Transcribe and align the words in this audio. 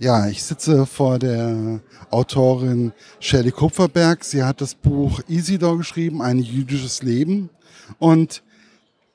Ja, 0.00 0.28
ich 0.28 0.42
sitze 0.42 0.86
vor 0.86 1.18
der 1.18 1.80
Autorin 2.08 2.92
Shelley 3.18 3.50
Kupferberg. 3.50 4.24
Sie 4.24 4.42
hat 4.42 4.62
das 4.62 4.74
Buch 4.74 5.20
Isidor 5.28 5.76
geschrieben, 5.76 6.22
ein 6.22 6.38
jüdisches 6.38 7.02
Leben. 7.02 7.50
Und 7.98 8.42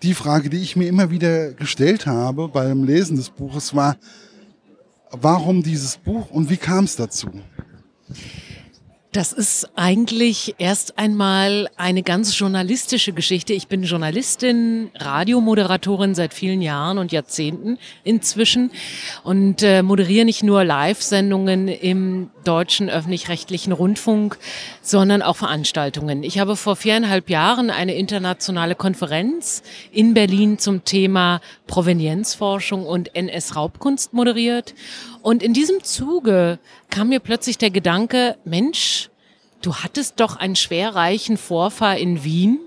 die 0.04 0.14
Frage, 0.14 0.52
die 0.52 0.62
ich 0.62 0.76
mir 0.76 0.88
immer 0.88 1.10
wieder 1.10 1.54
gestellt 1.54 2.06
habe 2.06 2.50
beim 2.50 2.84
Lesen 2.84 3.18
des 3.18 3.32
Buches, 3.32 3.76
war, 3.76 3.98
warum 5.10 5.64
dieses 5.64 5.98
Buch 5.98 6.30
und 6.30 6.52
wie 6.52 6.58
kam 6.58 6.84
es 6.84 6.96
dazu? 6.96 7.32
Das 9.16 9.32
ist 9.32 9.70
eigentlich 9.78 10.56
erst 10.58 11.00
einmal 11.00 11.70
eine 11.78 12.04
ganz 12.04 12.38
journalistische 12.38 13.14
Geschichte. 13.14 13.54
Ich 13.54 13.70
bin 13.70 13.84
Journalistin, 13.84 14.92
Radiomoderatorin 14.94 16.14
seit 16.16 16.34
vielen 16.34 16.62
Jahren 16.62 16.98
und 16.98 17.14
Jahrzehnten 17.14 17.78
inzwischen 18.04 18.72
und 19.24 19.64
äh, 19.64 19.84
moderiere 19.84 20.26
nicht 20.26 20.44
nur 20.44 20.66
Live-Sendungen 20.66 21.70
im 21.70 22.30
deutschen 22.44 22.90
öffentlich-rechtlichen 22.90 23.72
Rundfunk, 23.72 24.38
sondern 24.82 25.22
auch 25.22 25.38
Veranstaltungen. 25.38 26.22
Ich 26.24 26.38
habe 26.38 26.58
vor 26.58 26.76
viereinhalb 26.76 27.30
Jahren 27.30 27.70
eine 27.70 27.96
internationale 27.96 28.76
Konferenz 28.76 29.64
in 29.94 30.14
Berlin 30.14 30.60
zum 30.60 30.84
Thema 30.84 31.40
Provenienzforschung 31.68 32.86
und 32.86 33.16
NS-Raubkunst 33.16 34.12
moderiert 34.12 34.74
und 35.26 35.42
in 35.42 35.54
diesem 35.54 35.84
Zuge 35.84 36.60
kam 36.92 37.10
mir 37.10 37.20
plötzlich 37.20 37.58
der 37.58 37.72
Gedanke, 37.72 38.38
Mensch, 38.46 39.10
du 39.64 39.74
hattest 39.74 40.20
doch 40.20 40.36
einen 40.36 40.56
schwerreichen 40.56 41.38
Vorfahr 41.38 41.98
in 41.98 42.24
Wien, 42.24 42.60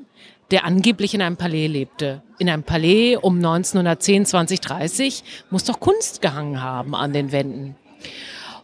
der 0.51 0.65
angeblich 0.65 1.15
in 1.15 1.23
einem 1.23 1.37
Palais 1.37 1.69
lebte. 1.69 2.21
In 2.37 2.51
einem 2.51 2.65
Palais 2.65 3.15
um 3.15 3.37
1910, 3.37 4.27
20, 4.27 4.61
30 4.61 5.25
muss 5.51 5.62
doch 5.62 5.79
Kunst 5.79 6.21
gehangen 6.21 6.61
haben 6.61 6.97
an 6.97 7.12
den 7.12 7.31
Wänden. 7.31 7.77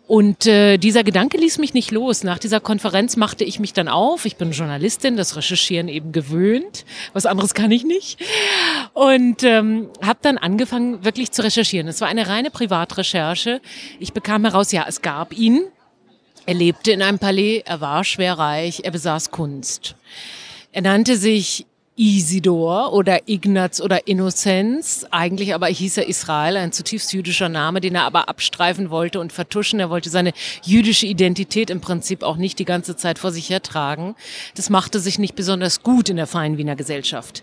Und 0.06 0.46
äh, 0.46 0.76
dieser 0.76 1.02
Gedanke 1.02 1.38
ließ 1.38 1.56
mich 1.58 1.72
nicht 1.72 1.90
los. 1.90 2.24
Nach 2.24 2.38
dieser 2.38 2.60
Konferenz 2.60 3.16
machte 3.16 3.42
ich 3.44 3.58
mich 3.58 3.72
dann 3.72 3.88
auf. 3.88 4.26
Ich 4.26 4.36
bin 4.36 4.52
Journalistin, 4.52 5.16
das 5.16 5.34
Recherchieren 5.34 5.88
eben 5.88 6.12
gewöhnt. 6.12 6.84
Was 7.14 7.24
anderes 7.24 7.54
kann 7.54 7.70
ich 7.70 7.84
nicht. 7.84 8.20
Und 8.92 9.42
ähm, 9.44 9.88
habe 10.02 10.18
dann 10.20 10.36
angefangen, 10.36 11.04
wirklich 11.04 11.32
zu 11.32 11.42
recherchieren. 11.42 11.88
Es 11.88 12.02
war 12.02 12.08
eine 12.08 12.28
reine 12.28 12.50
Privatrecherche. 12.50 13.62
Ich 13.98 14.12
bekam 14.12 14.44
heraus, 14.44 14.72
ja, 14.72 14.84
es 14.86 15.00
gab 15.00 15.32
ihn. 15.32 15.62
Er 16.44 16.54
lebte 16.54 16.92
in 16.92 17.00
einem 17.00 17.18
Palais, 17.18 17.62
er 17.64 17.80
war 17.80 18.04
schwer 18.04 18.38
reich, 18.38 18.80
er 18.84 18.90
besaß 18.90 19.30
Kunst. 19.30 19.94
Er 20.72 20.82
nannte 20.82 21.16
sich 21.16 21.64
Isidor 21.96 22.92
oder 22.92 23.28
Ignaz 23.28 23.80
oder 23.80 24.08
Innozenz. 24.08 25.06
Eigentlich 25.12 25.54
aber 25.54 25.68
hieß 25.68 25.98
er 25.98 26.08
Israel, 26.08 26.56
ein 26.56 26.72
zutiefst 26.72 27.12
jüdischer 27.12 27.48
Name, 27.48 27.80
den 27.80 27.94
er 27.94 28.02
aber 28.02 28.28
abstreifen 28.28 28.90
wollte 28.90 29.20
und 29.20 29.32
vertuschen. 29.32 29.78
Er 29.78 29.90
wollte 29.90 30.10
seine 30.10 30.32
jüdische 30.64 31.06
Identität 31.06 31.70
im 31.70 31.80
Prinzip 31.80 32.24
auch 32.24 32.36
nicht 32.36 32.58
die 32.58 32.64
ganze 32.64 32.96
Zeit 32.96 33.20
vor 33.20 33.30
sich 33.30 33.48
hertragen. 33.48 34.16
Das 34.56 34.70
machte 34.70 34.98
sich 34.98 35.20
nicht 35.20 35.36
besonders 35.36 35.84
gut 35.84 36.08
in 36.08 36.16
der 36.16 36.26
feinen 36.26 36.58
Wiener 36.58 36.74
Gesellschaft. 36.74 37.42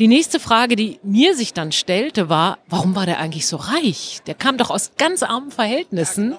Die 0.00 0.08
nächste 0.08 0.40
Frage, 0.40 0.74
die 0.74 0.98
mir 1.04 1.36
sich 1.36 1.52
dann 1.52 1.70
stellte, 1.70 2.28
war, 2.28 2.58
warum 2.68 2.96
war 2.96 3.06
der 3.06 3.20
eigentlich 3.20 3.46
so 3.46 3.56
reich? 3.56 4.18
Der 4.26 4.34
kam 4.34 4.58
doch 4.58 4.70
aus 4.70 4.92
ganz 4.98 5.22
armen 5.22 5.52
Verhältnissen. 5.52 6.34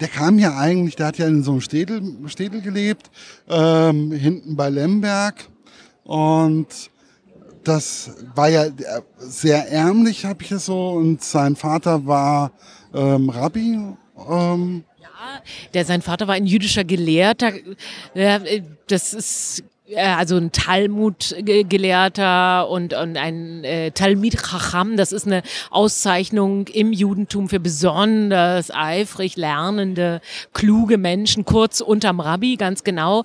Der 0.00 0.08
kam 0.08 0.38
ja 0.38 0.56
eigentlich, 0.56 0.96
der 0.96 1.06
hat 1.06 1.18
ja 1.18 1.26
in 1.26 1.42
so 1.42 1.52
einem 1.52 1.60
Städel, 1.60 2.02
Städel 2.26 2.62
gelebt, 2.62 3.10
ähm, 3.48 4.10
hinten 4.10 4.56
bei 4.56 4.70
Lemberg 4.70 5.51
und 6.04 6.90
das 7.64 8.10
war 8.34 8.48
ja 8.48 8.66
sehr 9.18 9.70
ärmlich, 9.70 10.24
habe 10.24 10.42
ich 10.42 10.52
es 10.52 10.66
so. 10.66 10.90
Und 10.90 11.22
sein 11.22 11.56
Vater 11.56 12.06
war 12.06 12.52
ähm, 12.92 13.30
Rabbi. 13.30 13.78
Ähm. 14.28 14.84
Ja, 15.00 15.42
der 15.72 15.84
sein 15.84 16.02
Vater 16.02 16.26
war 16.26 16.34
ein 16.34 16.46
jüdischer 16.46 16.84
Gelehrter. 16.84 17.52
Das 18.88 19.14
ist 19.14 19.60
äh, 19.60 19.62
also 19.96 20.36
ein 20.36 20.52
Talmud-Gelehrter 20.52 22.68
und, 22.68 22.94
und 22.94 23.16
ein 23.16 23.64
äh, 23.64 23.90
Talmid 23.90 24.36
Chacham, 24.36 24.96
das 24.96 25.10
ist 25.12 25.26
eine 25.26 25.42
Auszeichnung 25.70 26.68
im 26.68 26.92
Judentum 26.92 27.48
für 27.48 27.60
besonders 27.60 28.70
eifrig 28.70 29.36
lernende, 29.36 30.20
kluge 30.52 30.98
Menschen, 30.98 31.44
kurz 31.44 31.80
unterm 31.80 32.20
Rabbi, 32.20 32.56
ganz 32.56 32.84
genau. 32.84 33.24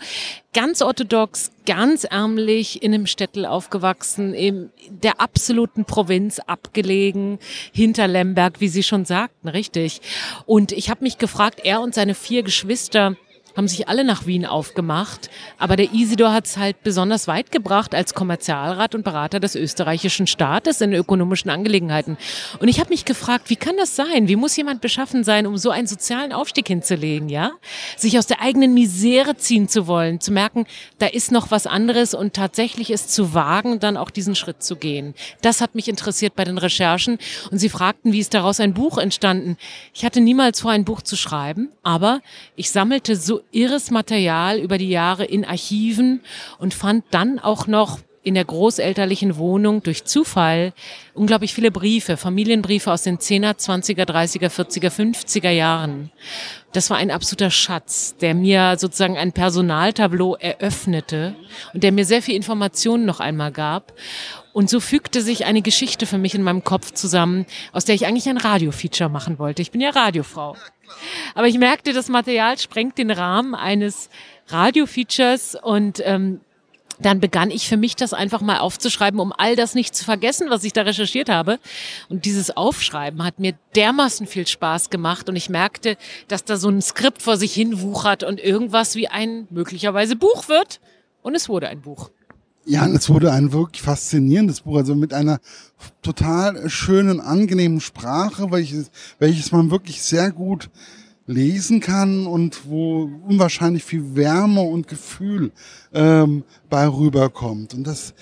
Ganz 0.53 0.81
orthodox, 0.81 1.51
ganz 1.67 2.03
ärmlich, 2.03 2.81
in 2.81 2.93
einem 2.93 3.05
Städtel 3.05 3.45
aufgewachsen, 3.45 4.33
in 4.33 4.71
der 4.89 5.21
absoluten 5.21 5.85
Provinz 5.85 6.39
abgelegen, 6.39 7.37
hinter 7.71 8.07
Lemberg, 8.07 8.59
wie 8.59 8.67
Sie 8.67 8.81
schon 8.81 9.05
sagten, 9.05 9.49
richtig. 9.49 10.01
Und 10.47 10.71
ich 10.71 10.89
habe 10.89 11.03
mich 11.03 11.19
gefragt, 11.19 11.61
er 11.63 11.81
und 11.81 11.93
seine 11.93 12.15
vier 12.15 12.41
Geschwister, 12.41 13.15
haben 13.57 13.67
sich 13.67 13.89
alle 13.89 14.03
nach 14.03 14.27
Wien 14.27 14.45
aufgemacht. 14.45 15.31
Aber 15.57 15.75
der 15.75 15.91
Isidor 15.91 16.31
hat 16.31 16.45
es 16.45 16.57
halt 16.57 16.83
besonders 16.83 17.27
weit 17.27 17.51
gebracht 17.51 17.95
als 17.95 18.13
Kommerzialrat 18.13 18.93
und 18.93 19.03
Berater 19.03 19.39
des 19.39 19.55
österreichischen 19.55 20.27
Staates 20.27 20.79
in 20.79 20.93
ökonomischen 20.93 21.49
Angelegenheiten. 21.49 22.17
Und 22.59 22.67
ich 22.67 22.79
habe 22.79 22.91
mich 22.91 23.03
gefragt, 23.03 23.49
wie 23.49 23.55
kann 23.55 23.75
das 23.75 23.95
sein? 23.95 24.27
Wie 24.27 24.35
muss 24.35 24.55
jemand 24.55 24.79
beschaffen 24.81 25.23
sein, 25.23 25.47
um 25.47 25.57
so 25.57 25.71
einen 25.71 25.87
sozialen 25.87 26.31
Aufstieg 26.31 26.67
hinzulegen, 26.67 27.29
ja? 27.29 27.51
Sich 27.97 28.19
aus 28.19 28.27
der 28.27 28.41
eigenen 28.41 28.75
Misere 28.75 29.35
ziehen 29.37 29.67
zu 29.67 29.87
wollen, 29.87 30.21
zu 30.21 30.31
merken, 30.31 30.67
da 30.99 31.07
ist 31.07 31.31
noch 31.31 31.49
was 31.49 31.65
anderes 31.65 32.13
und 32.13 32.35
tatsächlich 32.35 32.91
es 32.91 33.07
zu 33.07 33.33
wagen, 33.33 33.79
dann 33.79 33.97
auch 33.97 34.11
diesen 34.11 34.35
Schritt 34.35 34.61
zu 34.61 34.75
gehen. 34.75 35.15
Das 35.41 35.61
hat 35.61 35.73
mich 35.73 35.89
interessiert 35.89 36.35
bei 36.35 36.43
den 36.43 36.59
Recherchen. 36.59 37.17
Und 37.49 37.57
Sie 37.57 37.69
fragten, 37.69 38.13
wie 38.13 38.19
ist 38.19 38.35
daraus 38.35 38.59
ein 38.59 38.75
Buch 38.75 38.99
entstanden? 38.99 39.57
Ich 39.95 40.05
hatte 40.05 40.21
niemals 40.21 40.61
vor, 40.61 40.69
ein 40.69 40.85
Buch 40.85 41.01
zu 41.01 41.15
schreiben, 41.15 41.69
aber 41.81 42.21
ich 42.55 42.69
sammelte 42.69 43.15
so 43.15 43.41
irres 43.51 43.91
Material 43.91 44.59
über 44.59 44.77
die 44.77 44.89
Jahre 44.89 45.25
in 45.25 45.45
Archiven 45.45 46.21
und 46.59 46.73
fand 46.73 47.05
dann 47.11 47.39
auch 47.39 47.67
noch 47.67 47.99
in 48.27 48.33
der 48.33 48.43
großelterlichen 48.43 49.37
Wohnung 49.37 49.81
durch 49.83 50.03
Zufall 50.03 50.73
unglaublich 51.13 51.53
viele 51.53 51.71
Briefe, 51.71 52.17
Familienbriefe 52.17 52.91
aus 52.91 53.03
den 53.03 53.19
10er, 53.19 53.55
20er, 53.55 54.03
30er, 54.03 54.49
40er, 54.49 54.89
50er 54.89 55.49
Jahren. 55.49 56.11
Das 56.73 56.89
war 56.89 56.97
ein 56.97 57.09
absoluter 57.09 57.49
Schatz, 57.49 58.17
der 58.17 58.35
mir 58.35 58.75
sozusagen 58.77 59.17
ein 59.17 59.31
Personaltableau 59.31 60.35
eröffnete 60.35 61.35
und 61.73 61.83
der 61.83 61.93
mir 61.93 62.03
sehr 62.03 62.21
viel 62.21 62.35
Informationen 62.35 63.05
noch 63.05 63.21
einmal 63.21 63.53
gab. 63.53 63.93
Und 64.51 64.69
so 64.69 64.81
fügte 64.81 65.21
sich 65.21 65.45
eine 65.45 65.61
Geschichte 65.61 66.05
für 66.05 66.17
mich 66.17 66.35
in 66.35 66.43
meinem 66.43 66.65
Kopf 66.65 66.91
zusammen, 66.91 67.45
aus 67.71 67.85
der 67.85 67.95
ich 67.95 68.07
eigentlich 68.07 68.27
ein 68.27 68.37
Radiofeature 68.37 69.09
machen 69.09 69.39
wollte. 69.39 69.61
Ich 69.61 69.71
bin 69.71 69.79
ja 69.79 69.91
Radiofrau. 69.91 70.57
Aber 71.33 71.47
ich 71.47 71.57
merkte, 71.57 71.93
das 71.93 72.09
Material 72.09 72.57
sprengt 72.57 72.97
den 72.97 73.11
Rahmen 73.11 73.55
eines 73.55 74.09
Radiofeatures 74.47 75.55
und 75.61 76.01
ähm, 76.03 76.41
dann 76.99 77.19
begann 77.19 77.51
ich 77.51 77.67
für 77.67 77.77
mich 77.77 77.95
das 77.95 78.13
einfach 78.13 78.41
mal 78.41 78.59
aufzuschreiben, 78.59 79.19
um 79.19 79.33
all 79.35 79.55
das 79.55 79.75
nicht 79.75 79.95
zu 79.95 80.03
vergessen, 80.03 80.49
was 80.49 80.63
ich 80.63 80.73
da 80.73 80.81
recherchiert 80.81 81.29
habe. 81.29 81.59
Und 82.09 82.25
dieses 82.25 82.55
Aufschreiben 82.55 83.23
hat 83.23 83.39
mir 83.39 83.53
dermaßen 83.75 84.27
viel 84.27 84.47
Spaß 84.47 84.89
gemacht 84.89 85.29
und 85.29 85.35
ich 85.35 85.49
merkte, 85.49 85.97
dass 86.27 86.43
da 86.43 86.57
so 86.57 86.69
ein 86.69 86.81
Skript 86.81 87.21
vor 87.21 87.37
sich 87.37 87.53
hin 87.53 87.81
wuchert 87.81 88.23
und 88.23 88.39
irgendwas 88.39 88.95
wie 88.95 89.07
ein 89.07 89.47
möglicherweise 89.49 90.15
Buch 90.15 90.49
wird. 90.49 90.79
Und 91.21 91.35
es 91.35 91.49
wurde 91.49 91.67
ein 91.67 91.81
Buch. 91.81 92.09
Ja, 92.65 92.83
und 92.83 92.95
es 92.95 93.09
wurde 93.09 93.31
ein 93.31 93.53
wirklich 93.53 93.81
faszinierendes 93.81 94.61
Buch, 94.61 94.75
also 94.77 94.93
mit 94.93 95.13
einer 95.13 95.39
total 96.01 96.69
schönen, 96.69 97.21
angenehmen 97.21 97.79
Sprache, 97.79 98.51
welches, 98.51 98.91
welches 99.19 99.53
man 99.53 99.71
wirklich 99.71 100.01
sehr 100.01 100.31
gut 100.31 100.69
lesen 101.27 101.81
kann 101.81 102.25
und 102.25 102.67
wo 102.67 103.03
unwahrscheinlich 103.27 103.83
viel 103.83 104.15
Wärme 104.15 104.61
und 104.61 104.87
Gefühl 104.87 105.51
ähm, 105.93 106.43
bei 106.69 106.87
rüberkommt. 106.87 107.73
Und 107.73 107.85
das 107.85 108.13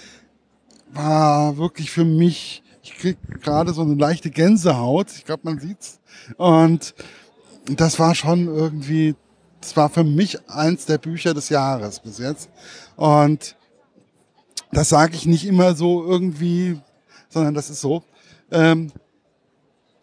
war 0.91 1.57
wirklich 1.57 1.91
für 1.91 2.03
mich, 2.03 2.63
ich 2.81 2.97
krieg 2.97 3.17
gerade 3.41 3.73
so 3.73 3.81
eine 3.81 3.93
leichte 3.93 4.31
Gänsehaut, 4.31 5.07
ich 5.15 5.25
glaube, 5.25 5.43
man 5.43 5.59
sieht's. 5.59 5.99
Und 6.37 6.95
das 7.67 7.99
war 7.99 8.15
schon 8.15 8.47
irgendwie, 8.47 9.15
das 9.61 9.77
war 9.77 9.89
für 9.89 10.03
mich 10.03 10.49
eins 10.49 10.85
der 10.85 10.97
Bücher 10.97 11.33
des 11.35 11.49
Jahres 11.49 11.99
bis 11.99 12.17
jetzt. 12.17 12.49
Und 12.95 13.55
das 14.71 14.89
sage 14.89 15.15
ich 15.15 15.27
nicht 15.27 15.45
immer 15.45 15.75
so 15.75 16.03
irgendwie, 16.03 16.81
sondern 17.29 17.53
das 17.53 17.69
ist 17.69 17.81
so. 17.81 18.03
Ähm, 18.51 18.91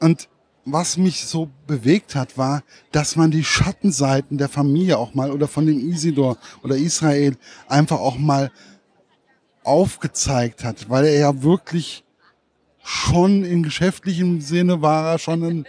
und 0.00 0.28
was 0.64 0.96
mich 0.96 1.24
so 1.26 1.50
bewegt 1.66 2.14
hat, 2.14 2.38
war, 2.38 2.62
dass 2.92 3.16
man 3.16 3.30
die 3.30 3.44
Schattenseiten 3.44 4.38
der 4.38 4.48
Familie 4.48 4.98
auch 4.98 5.14
mal 5.14 5.30
oder 5.30 5.48
von 5.48 5.66
dem 5.66 5.78
Isidor 5.90 6.38
oder 6.62 6.76
Israel 6.76 7.36
einfach 7.68 7.98
auch 7.98 8.16
mal 8.16 8.50
aufgezeigt 9.64 10.64
hat, 10.64 10.88
weil 10.88 11.06
er 11.06 11.18
ja 11.18 11.42
wirklich 11.42 12.04
schon 12.84 13.44
in 13.44 13.62
geschäftlichem 13.62 14.40
Sinne 14.40 14.82
war 14.82 15.12
er 15.12 15.18
schon 15.18 15.42
ein, 15.42 15.66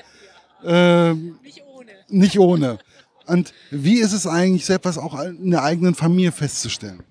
äh, 0.63 1.13
nicht 1.13 1.63
ohne. 1.65 1.91
Nicht 2.09 2.39
ohne. 2.39 2.79
Und 3.25 3.53
wie 3.71 3.99
ist 3.99 4.13
es 4.13 4.27
eigentlich, 4.27 4.65
so 4.65 4.73
etwas 4.73 4.97
auch 4.97 5.19
in 5.19 5.51
der 5.51 5.63
eigenen 5.63 5.95
Familie 5.95 6.31
festzustellen? 6.31 7.03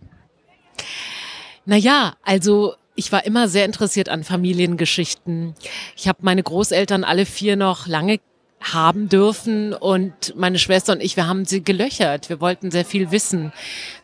Naja, 1.64 2.16
also 2.22 2.74
ich 2.94 3.12
war 3.12 3.24
immer 3.24 3.48
sehr 3.48 3.64
interessiert 3.64 4.08
an 4.08 4.24
Familiengeschichten. 4.24 5.54
Ich 5.96 6.08
habe 6.08 6.18
meine 6.22 6.42
Großeltern 6.42 7.04
alle 7.04 7.26
vier 7.26 7.56
noch 7.56 7.86
lange 7.86 8.20
haben 8.60 9.08
dürfen. 9.08 9.74
Und 9.74 10.34
meine 10.36 10.58
Schwester 10.58 10.92
und 10.92 11.02
ich, 11.02 11.16
wir 11.16 11.26
haben 11.26 11.44
sie 11.44 11.62
gelöchert. 11.64 12.28
Wir 12.28 12.40
wollten 12.40 12.70
sehr 12.70 12.84
viel 12.84 13.10
wissen. 13.10 13.52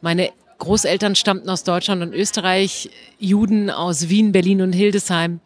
Meine 0.00 0.30
Großeltern 0.58 1.14
stammten 1.14 1.48
aus 1.48 1.64
Deutschland 1.64 2.02
und 2.02 2.12
Österreich, 2.12 2.90
Juden 3.18 3.70
aus 3.70 4.08
Wien, 4.08 4.32
Berlin 4.32 4.62
und 4.62 4.72
Hildesheim. 4.72 5.40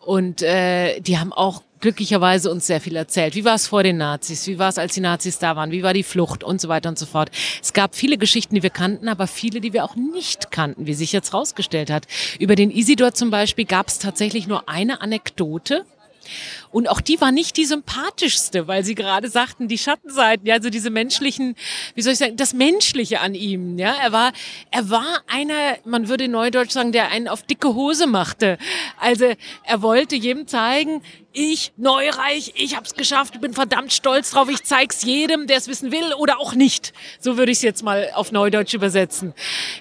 Und 0.00 0.42
äh, 0.42 1.00
die 1.00 1.18
haben 1.18 1.32
auch 1.32 1.62
glücklicherweise 1.80 2.50
uns 2.50 2.66
sehr 2.66 2.80
viel 2.80 2.96
erzählt. 2.96 3.34
Wie 3.34 3.44
war 3.44 3.56
es 3.56 3.66
vor 3.66 3.82
den 3.82 3.98
Nazis? 3.98 4.46
Wie 4.46 4.58
war 4.58 4.70
es, 4.70 4.78
als 4.78 4.94
die 4.94 5.00
Nazis 5.00 5.38
da 5.38 5.54
waren? 5.54 5.70
Wie 5.70 5.82
war 5.82 5.92
die 5.92 6.02
Flucht 6.02 6.42
und 6.42 6.58
so 6.58 6.68
weiter 6.68 6.88
und 6.88 6.98
so 6.98 7.04
fort? 7.04 7.30
Es 7.62 7.74
gab 7.74 7.94
viele 7.94 8.16
Geschichten, 8.16 8.54
die 8.54 8.62
wir 8.62 8.70
kannten, 8.70 9.06
aber 9.06 9.26
viele, 9.26 9.60
die 9.60 9.74
wir 9.74 9.84
auch 9.84 9.94
nicht 9.94 10.50
kannten, 10.50 10.86
wie 10.86 10.94
sich 10.94 11.12
jetzt 11.12 11.34
rausgestellt 11.34 11.90
hat. 11.90 12.06
Über 12.38 12.54
den 12.54 12.70
Isidor 12.70 13.12
zum 13.12 13.30
Beispiel 13.30 13.66
gab 13.66 13.88
es 13.88 13.98
tatsächlich 13.98 14.46
nur 14.46 14.66
eine 14.66 15.02
Anekdote. 15.02 15.84
Und 16.74 16.88
auch 16.88 17.00
die 17.00 17.20
war 17.20 17.30
nicht 17.30 17.56
die 17.56 17.66
sympathischste, 17.66 18.66
weil 18.66 18.82
sie 18.82 18.96
gerade 18.96 19.28
sagten, 19.28 19.68
die 19.68 19.78
Schattenseiten, 19.78 20.44
ja, 20.44 20.54
also 20.54 20.70
diese 20.70 20.90
menschlichen, 20.90 21.54
wie 21.94 22.02
soll 22.02 22.14
ich 22.14 22.18
sagen, 22.18 22.36
das 22.36 22.52
Menschliche 22.52 23.20
an 23.20 23.36
ihm, 23.36 23.78
ja. 23.78 23.94
Er 24.02 24.10
war, 24.10 24.32
er 24.72 24.90
war 24.90 25.22
einer, 25.28 25.76
man 25.84 26.08
würde 26.08 26.24
in 26.24 26.32
Neudeutsch 26.32 26.72
sagen, 26.72 26.90
der 26.90 27.12
einen 27.12 27.28
auf 27.28 27.44
dicke 27.44 27.76
Hose 27.76 28.08
machte. 28.08 28.58
Also 28.98 29.34
er 29.62 29.82
wollte 29.82 30.16
jedem 30.16 30.48
zeigen, 30.48 31.00
ich, 31.36 31.72
Neureich, 31.76 32.52
ich 32.54 32.76
hab's 32.76 32.94
geschafft, 32.94 33.40
bin 33.40 33.52
verdammt 33.52 33.92
stolz 33.92 34.30
drauf, 34.30 34.48
ich 34.48 34.62
zeig's 34.62 35.02
jedem, 35.02 35.48
der 35.48 35.56
es 35.56 35.66
wissen 35.66 35.90
will 35.90 36.14
oder 36.16 36.38
auch 36.38 36.54
nicht. 36.54 36.92
So 37.18 37.36
würde 37.36 37.50
ich 37.50 37.58
es 37.58 37.62
jetzt 37.62 37.82
mal 37.82 38.10
auf 38.14 38.30
Neudeutsch 38.30 38.72
übersetzen. 38.72 39.34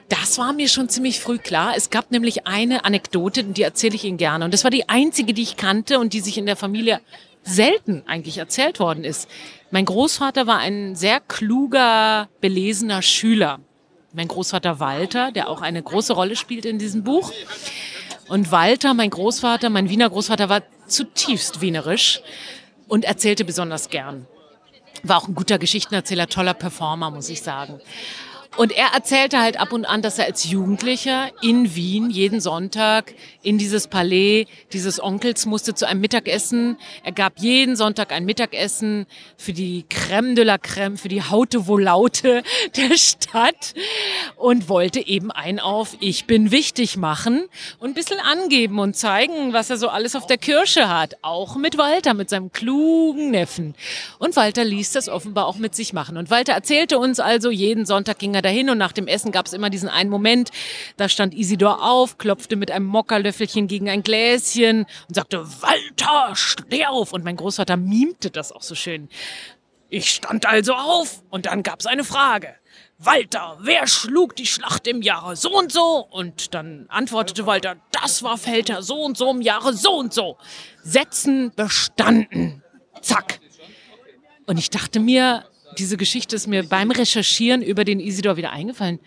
Das 0.10 0.39
war 0.39 0.51
mir 0.51 0.68
schon 0.68 0.89
ziemlich 0.89 1.19
früh 1.19 1.38
klar. 1.38 1.74
Es 1.75 1.92
gab 1.92 2.10
nämlich 2.10 2.48
eine 2.48 2.86
Anekdote, 2.86 3.44
die 3.44 3.62
erzähle 3.62 3.96
ich 3.96 4.04
Ihnen 4.04 4.18
gerne. 4.18 4.46
Und 4.46 4.54
das 4.54 4.63
war 4.63 4.72
die 4.72 4.89
einzige, 4.89 5.34
die 5.34 5.44
ich 5.44 5.56
kannte 5.56 6.00
und 6.00 6.13
die 6.13 6.22
sich 6.22 6.39
in 6.39 6.48
der 6.48 6.56
Familie 6.56 6.82
selten 7.44 8.03
eigentlich 8.07 8.38
erzählt 8.38 8.80
worden 8.80 9.03
ist. 9.03 9.30
Mein 9.71 9.85
Großvater 9.85 10.47
war 10.47 10.59
ein 10.59 10.95
sehr 10.95 11.19
kluger, 11.19 12.30
belesener 12.41 13.01
Schüler. 13.01 13.59
Mein 14.13 14.27
Großvater 14.27 14.80
Walter, 14.80 15.31
der 15.31 15.50
auch 15.50 15.62
eine 15.62 15.81
große 15.81 16.13
Rolle 16.13 16.35
spielt 16.35 16.65
in 16.65 16.77
diesem 16.77 17.03
Buch. 17.03 17.31
Und 18.27 18.51
Walter, 18.51 18.94
mein 18.94 19.09
Großvater, 19.09 19.69
mein 19.69 19.89
Wiener 19.89 20.09
Großvater, 20.09 20.50
war 20.50 20.62
zutiefst 20.88 21.62
wienerisch 21.62 22.21
und 22.88 23.06
erzählte 23.06 23.44
besonders 23.44 23.89
gern. 23.89 24.27
War 25.01 25.18
auch 25.18 25.27
ein 25.27 25.36
guter 25.36 25.57
Geschichtenerzähler, 25.57 26.27
toller 26.27 26.53
Performer, 26.53 27.09
muss 27.09 27.29
ich 27.29 27.41
sagen. 27.41 27.81
Und 28.55 28.71
er 28.71 28.89
erzählte 28.94 29.39
halt 29.39 29.59
ab 29.59 29.73
und 29.73 29.85
an, 29.85 30.03
dass 30.03 30.19
er 30.19 30.25
als 30.25 30.47
Jugendlicher 30.47 31.31
in 31.41 31.73
Wien 31.73 32.11
jeden 32.11 32.39
Sonntag 32.39 33.15
in 33.41 33.57
dieses 33.57 33.88
Palais 33.88 34.45
dieses 34.73 35.01
Onkels 35.01 35.47
musste 35.47 35.73
zu 35.73 35.88
einem 35.88 36.01
Mittagessen. 36.01 36.77
Er 37.03 37.13
gab 37.13 37.39
jeden 37.39 37.75
Sonntag 37.75 38.11
ein 38.11 38.25
Mittagessen 38.25 39.07
für 39.38 39.53
die 39.53 39.85
Crème 39.89 40.35
de 40.35 40.44
la 40.44 40.55
Crème, 40.55 40.97
für 40.97 41.07
die 41.07 41.23
Haute 41.23 41.65
Volaute 41.65 42.44
der 42.77 42.95
Stadt 42.95 43.73
und 44.35 44.69
wollte 44.69 45.05
eben 45.05 45.31
ein 45.31 45.59
auf 45.59 45.97
Ich 46.00 46.25
bin 46.25 46.51
wichtig 46.51 46.95
machen 46.95 47.45
und 47.79 47.91
ein 47.91 47.95
bisschen 47.95 48.19
angeben 48.19 48.77
und 48.77 48.95
zeigen, 48.95 49.53
was 49.53 49.71
er 49.71 49.77
so 49.77 49.88
alles 49.88 50.15
auf 50.15 50.27
der 50.27 50.38
Kirsche 50.38 50.89
hat. 50.89 51.15
Auch 51.23 51.55
mit 51.55 51.79
Walter, 51.79 52.13
mit 52.13 52.29
seinem 52.29 52.51
klugen 52.51 53.31
Neffen. 53.31 53.73
Und 54.19 54.35
Walter 54.35 54.63
ließ 54.63 54.91
das 54.91 55.09
offenbar 55.09 55.47
auch 55.47 55.57
mit 55.57 55.73
sich 55.73 55.91
machen. 55.91 56.17
Und 56.17 56.29
Walter 56.29 56.53
erzählte 56.53 57.00
uns 57.00 57.19
also, 57.19 57.50
jeden 57.50 57.88
Sonntag 57.88 58.19
ging 58.19 58.35
er 58.35 58.43
dahin 58.44 58.69
und 58.69 58.78
nach 58.78 58.92
dem 58.92 59.07
Essen 59.07 59.31
gab 59.31 59.48
es 59.48 59.54
immer 59.54 59.69
diesen 59.69 59.90
einen 59.90 60.10
Moment, 60.10 60.51
da 60.98 61.10
stand 61.10 61.34
Isidor 61.34 61.84
auf, 61.84 62.18
klopfte 62.18 62.56
mit 62.56 62.69
einem 62.69 62.86
Mockerlöffelchen 62.86 63.68
gegen 63.68 63.90
ein 63.90 64.04
Gläschen 64.04 64.86
und 65.07 65.16
sagte, 65.16 65.45
Walter, 65.62 66.36
steh 66.36 66.86
auf. 66.86 67.13
Und 67.13 67.24
mein 67.24 67.36
Großvater 67.36 67.78
mimte 67.78 68.30
das 68.30 68.51
auch 68.51 68.63
so 68.63 68.75
schön. 68.75 69.10
Ich 69.90 70.10
stand 70.10 70.45
also 70.45 70.74
auf 70.74 71.24
und 71.30 71.45
dann 71.45 71.62
gab 71.62 71.80
es 71.80 71.86
eine 71.86 72.04
Frage. 72.04 72.56
Walter, 72.98 73.57
wer 73.62 73.86
schlug 73.86 74.36
die 74.36 74.46
Schlacht 74.46 74.88
im 74.88 75.01
Jahre 75.01 75.36
so 75.36 75.51
und 75.51 75.72
so? 75.72 76.07
Und 76.10 76.54
dann 76.54 76.86
antwortete 76.89 77.46
Walter, 77.46 77.75
das 77.92 78.24
war 78.24 78.38
Felter 78.38 78.81
so 78.81 79.01
und 79.01 79.18
so 79.18 79.30
im 79.30 79.42
Jahre 79.42 79.74
so 79.74 79.92
und 79.92 80.13
so. 80.13 80.38
Sätzen 80.84 81.51
bestanden. 81.56 82.63
Zack. 83.01 83.39
Und 84.46 84.57
ich 84.57 84.69
dachte 84.69 85.00
mir, 85.00 85.46
diese 85.78 85.98
Geschichte 85.98 86.36
ist 86.36 86.48
mir 86.48 86.64
beim 86.64 86.92
Recherchieren 86.92 87.62
über 87.62 87.84
den 87.84 88.00
Isidor 88.00 88.38
wieder 88.38 88.52
eingefallen. 88.52 89.00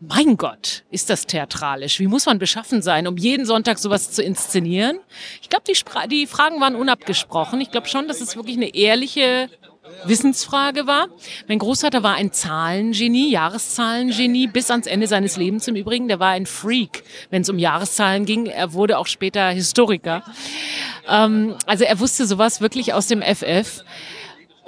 Mein 0.00 0.36
Gott, 0.36 0.84
ist 0.90 1.10
das 1.10 1.26
theatralisch. 1.26 1.98
Wie 1.98 2.06
muss 2.06 2.26
man 2.26 2.38
beschaffen 2.38 2.82
sein, 2.82 3.08
um 3.08 3.16
jeden 3.16 3.44
Sonntag 3.44 3.78
sowas 3.78 4.12
zu 4.12 4.22
inszenieren? 4.22 5.00
Ich 5.42 5.48
glaube, 5.48 5.64
die, 5.66 5.76
die, 6.08 6.26
Fragen 6.28 6.60
waren 6.60 6.76
unabgesprochen. 6.76 7.60
Ich 7.60 7.72
glaube 7.72 7.88
schon, 7.88 8.06
dass 8.06 8.20
es 8.20 8.36
wirklich 8.36 8.56
eine 8.56 8.74
ehrliche 8.76 9.50
Wissensfrage 10.04 10.86
war. 10.86 11.08
Mein 11.48 11.58
Großvater 11.58 12.04
war 12.04 12.14
ein 12.14 12.32
Zahlengenie, 12.32 13.30
Jahreszahlengenie, 13.30 14.46
bis 14.46 14.70
ans 14.70 14.86
Ende 14.86 15.08
seines 15.08 15.36
Lebens 15.36 15.66
im 15.66 15.74
Übrigen. 15.74 16.06
Der 16.06 16.20
war 16.20 16.30
ein 16.30 16.46
Freak, 16.46 17.02
wenn 17.30 17.42
es 17.42 17.48
um 17.48 17.58
Jahreszahlen 17.58 18.24
ging. 18.24 18.46
Er 18.46 18.72
wurde 18.74 18.98
auch 18.98 19.06
später 19.06 19.48
Historiker. 19.48 20.22
Ähm, 21.08 21.56
also 21.66 21.84
er 21.84 21.98
wusste 21.98 22.26
sowas 22.26 22.60
wirklich 22.60 22.94
aus 22.94 23.08
dem 23.08 23.22
FF. 23.22 23.82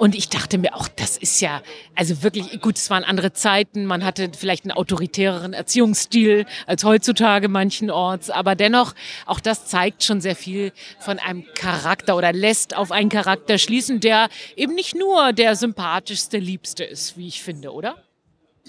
Und 0.01 0.15
ich 0.15 0.29
dachte 0.29 0.57
mir 0.57 0.73
auch, 0.73 0.87
das 0.87 1.15
ist 1.15 1.41
ja, 1.41 1.61
also 1.93 2.23
wirklich, 2.23 2.59
gut, 2.59 2.75
es 2.75 2.89
waren 2.89 3.03
andere 3.03 3.33
Zeiten, 3.33 3.85
man 3.85 4.03
hatte 4.03 4.31
vielleicht 4.35 4.65
einen 4.65 4.71
autoritäreren 4.71 5.53
Erziehungsstil 5.53 6.47
als 6.65 6.83
heutzutage 6.83 7.49
manchenorts, 7.49 8.31
aber 8.31 8.55
dennoch, 8.55 8.95
auch 9.27 9.39
das 9.39 9.67
zeigt 9.67 10.03
schon 10.03 10.19
sehr 10.19 10.35
viel 10.35 10.73
von 10.99 11.19
einem 11.19 11.45
Charakter 11.53 12.15
oder 12.15 12.33
lässt 12.33 12.75
auf 12.75 12.91
einen 12.91 13.09
Charakter 13.09 13.59
schließen, 13.59 13.99
der 13.99 14.29
eben 14.55 14.73
nicht 14.73 14.95
nur 14.95 15.33
der 15.33 15.55
sympathischste, 15.55 16.39
liebste 16.39 16.83
ist, 16.83 17.15
wie 17.15 17.27
ich 17.27 17.43
finde, 17.43 17.71
oder? 17.71 18.01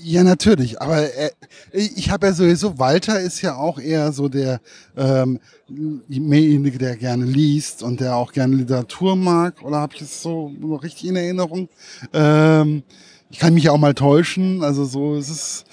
Ja, 0.04 0.24
natürlich. 0.24 0.80
Aber 0.80 1.14
äh, 1.16 1.30
ich 1.70 2.10
habe 2.10 2.26
ja 2.26 2.32
sowieso, 2.32 2.78
Walter 2.78 3.20
ist 3.20 3.40
ja 3.40 3.54
auch 3.56 3.78
eher 3.78 4.12
so 4.12 4.28
der 4.28 4.60
ähm, 4.96 5.38
derjenige, 5.68 6.78
der 6.78 6.96
gerne 6.96 7.24
liest 7.24 7.82
und 7.82 8.00
der 8.00 8.16
auch 8.16 8.32
gerne 8.32 8.56
Literatur 8.56 9.14
mag. 9.14 9.62
Oder 9.62 9.76
habe 9.76 9.94
ich 9.94 10.02
es 10.02 10.20
so 10.20 10.48
noch 10.58 10.82
richtig 10.82 11.06
in 11.06 11.16
Erinnerung? 11.16 11.68
Ähm, 12.12 12.82
ich 13.30 13.38
kann 13.38 13.54
mich 13.54 13.70
auch 13.70 13.78
mal 13.78 13.94
täuschen. 13.94 14.64
Also 14.64 14.84
so 14.84 15.14
ist 15.14 15.28
es. 15.28 15.64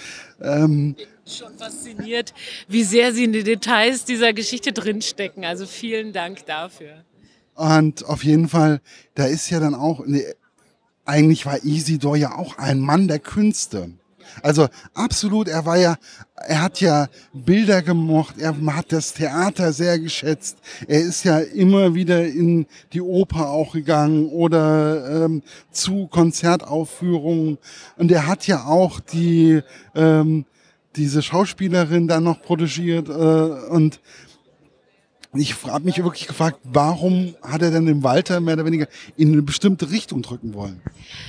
Ähm, 0.42 0.96
schon 1.26 1.58
fasziniert, 1.58 2.34
wie 2.68 2.84
sehr 2.84 3.14
Sie 3.14 3.24
in 3.24 3.34
die 3.34 3.44
Details 3.44 4.06
dieser 4.06 4.34
Geschichte 4.34 4.74
drinstecken. 4.74 5.44
Also 5.44 5.66
vielen 5.66 6.14
Dank 6.14 6.46
dafür. 6.46 7.04
Und 7.56 8.06
auf 8.06 8.24
jeden 8.24 8.48
Fall, 8.48 8.80
da 9.16 9.26
ist 9.26 9.50
ja 9.50 9.60
dann 9.60 9.76
auch, 9.76 10.06
nee, 10.06 10.24
eigentlich 11.06 11.46
war 11.46 11.64
Isidor 11.64 12.16
ja 12.16 12.36
auch 12.38 12.58
ein 12.58 12.80
Mann 12.80 13.08
der 13.08 13.20
Künste. 13.20 13.92
Also 14.42 14.68
absolut, 14.94 15.48
er 15.48 15.66
war 15.66 15.78
ja, 15.78 15.98
er 16.36 16.62
hat 16.62 16.82
ja 16.82 17.08
Bilder 17.34 17.82
gemocht, 17.82 18.36
er 18.40 18.56
hat 18.76 18.92
das 18.92 19.14
Theater 19.14 19.74
sehr 19.74 20.00
geschätzt. 20.00 20.58
Er 20.88 21.02
ist 21.02 21.24
ja 21.24 21.40
immer 21.40 21.94
wieder 21.94 22.26
in 22.26 22.66
die 22.94 23.02
Oper 23.02 23.50
auch 23.50 23.74
gegangen 23.74 24.30
oder 24.30 25.26
ähm, 25.26 25.44
zu 25.72 26.08
Konzertaufführungen. 26.08 27.58
Und 27.98 28.12
er 28.12 28.28
hat 28.28 28.48
ja 28.48 28.66
auch 28.66 29.00
die 29.00 29.62
ähm, 29.96 30.46
diese 30.96 31.22
Schauspielerin 31.22 32.08
dann 32.08 32.24
noch 32.24 32.42
protegiert 32.42 33.10
äh, 33.10 33.12
und 33.12 34.00
ich 35.36 35.64
habe 35.64 35.86
mich 35.86 36.04
wirklich 36.04 36.26
gefragt, 36.28 36.60
warum 36.64 37.36
hat 37.44 37.62
er 37.62 37.70
denn 37.70 37.86
den 37.86 38.02
Walter 38.02 38.40
mehr 38.40 38.56
oder 38.56 38.66
weniger 38.66 38.88
in 39.16 39.32
eine 39.32 39.44
bestimmte 39.44 39.92
Richtung 39.92 40.24
drücken 40.24 40.56
wollen? 40.56 40.82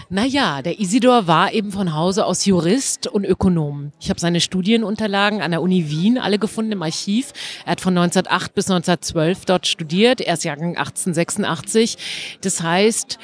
Naja, 0.08 0.62
der 0.62 0.80
Isidor 0.80 1.26
war 1.26 1.52
eben 1.52 1.70
von 1.70 1.94
Hause 1.94 2.24
aus 2.24 2.46
Jurist 2.46 3.06
und 3.06 3.26
Ökonom. 3.26 3.92
Ich 4.00 4.08
habe 4.08 4.18
seine 4.18 4.40
Studienunterlagen 4.40 5.42
an 5.42 5.50
der 5.50 5.60
Uni 5.60 5.90
Wien 5.90 6.16
alle 6.16 6.38
gefunden 6.38 6.72
im 6.72 6.82
Archiv. 6.82 7.34
Er 7.66 7.72
hat 7.72 7.82
von 7.82 7.96
1908 7.96 8.54
bis 8.54 8.70
1912 8.70 9.44
dort 9.44 9.66
studiert. 9.66 10.22
Er 10.22 10.34
ist 10.34 10.44
Jahrgang 10.44 10.78
1886. 10.78 12.38
Das 12.40 12.62
heißt, 12.62 13.18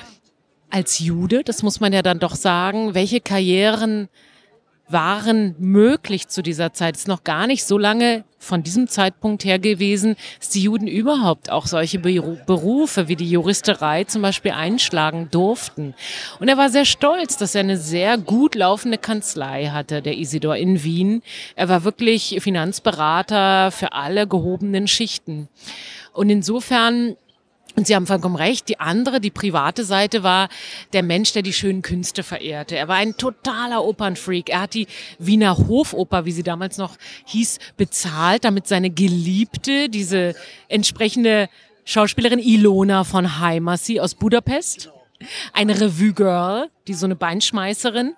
als 0.68 0.98
Jude, 0.98 1.42
das 1.42 1.62
muss 1.62 1.80
man 1.80 1.94
ja 1.94 2.02
dann 2.02 2.18
doch 2.18 2.34
sagen, 2.34 2.94
welche 2.94 3.22
Karrieren 3.22 4.08
waren 4.88 5.56
möglich 5.58 6.28
zu 6.28 6.42
dieser 6.42 6.72
Zeit. 6.72 6.94
Es 6.94 7.02
ist 7.02 7.08
noch 7.08 7.24
gar 7.24 7.46
nicht 7.46 7.64
so 7.64 7.76
lange 7.76 8.24
von 8.38 8.62
diesem 8.62 8.86
Zeitpunkt 8.86 9.44
her 9.44 9.58
gewesen, 9.58 10.16
dass 10.38 10.50
die 10.50 10.62
Juden 10.62 10.86
überhaupt 10.86 11.50
auch 11.50 11.66
solche 11.66 11.98
Berufe 11.98 13.08
wie 13.08 13.16
die 13.16 13.28
Juristerei 13.28 14.04
zum 14.04 14.22
Beispiel 14.22 14.52
einschlagen 14.52 15.28
durften. 15.30 15.94
Und 16.38 16.48
er 16.48 16.56
war 16.56 16.70
sehr 16.70 16.84
stolz, 16.84 17.36
dass 17.36 17.56
er 17.56 17.62
eine 17.62 17.76
sehr 17.76 18.18
gut 18.18 18.54
laufende 18.54 18.98
Kanzlei 18.98 19.66
hatte, 19.66 20.02
der 20.02 20.16
Isidor 20.16 20.56
in 20.56 20.84
Wien. 20.84 21.22
Er 21.56 21.68
war 21.68 21.82
wirklich 21.82 22.38
Finanzberater 22.40 23.72
für 23.72 23.92
alle 23.92 24.28
gehobenen 24.28 24.86
Schichten. 24.86 25.48
Und 26.12 26.30
insofern 26.30 27.16
und 27.76 27.86
Sie 27.86 27.94
haben 27.94 28.06
vollkommen 28.06 28.36
recht. 28.36 28.68
Die 28.70 28.80
andere, 28.80 29.20
die 29.20 29.30
private 29.30 29.84
Seite 29.84 30.22
war 30.22 30.48
der 30.94 31.02
Mensch, 31.02 31.32
der 31.34 31.42
die 31.42 31.52
schönen 31.52 31.82
Künste 31.82 32.22
verehrte. 32.22 32.76
Er 32.76 32.88
war 32.88 32.96
ein 32.96 33.16
totaler 33.16 33.84
Opernfreak. 33.84 34.48
Er 34.48 34.62
hat 34.62 34.74
die 34.74 34.86
Wiener 35.18 35.56
Hofoper, 35.58 36.24
wie 36.24 36.32
sie 36.32 36.42
damals 36.42 36.78
noch 36.78 36.96
hieß, 37.26 37.58
bezahlt, 37.76 38.44
damit 38.44 38.66
seine 38.66 38.90
Geliebte, 38.90 39.90
diese 39.90 40.34
entsprechende 40.68 41.48
Schauspielerin 41.84 42.38
Ilona 42.38 43.04
von 43.04 43.38
Heimassi 43.40 44.00
aus 44.00 44.14
Budapest, 44.14 44.90
eine 45.52 45.78
Revue-Girl, 45.78 46.70
die 46.88 46.94
so 46.94 47.06
eine 47.06 47.14
Beinschmeißerin 47.14 48.14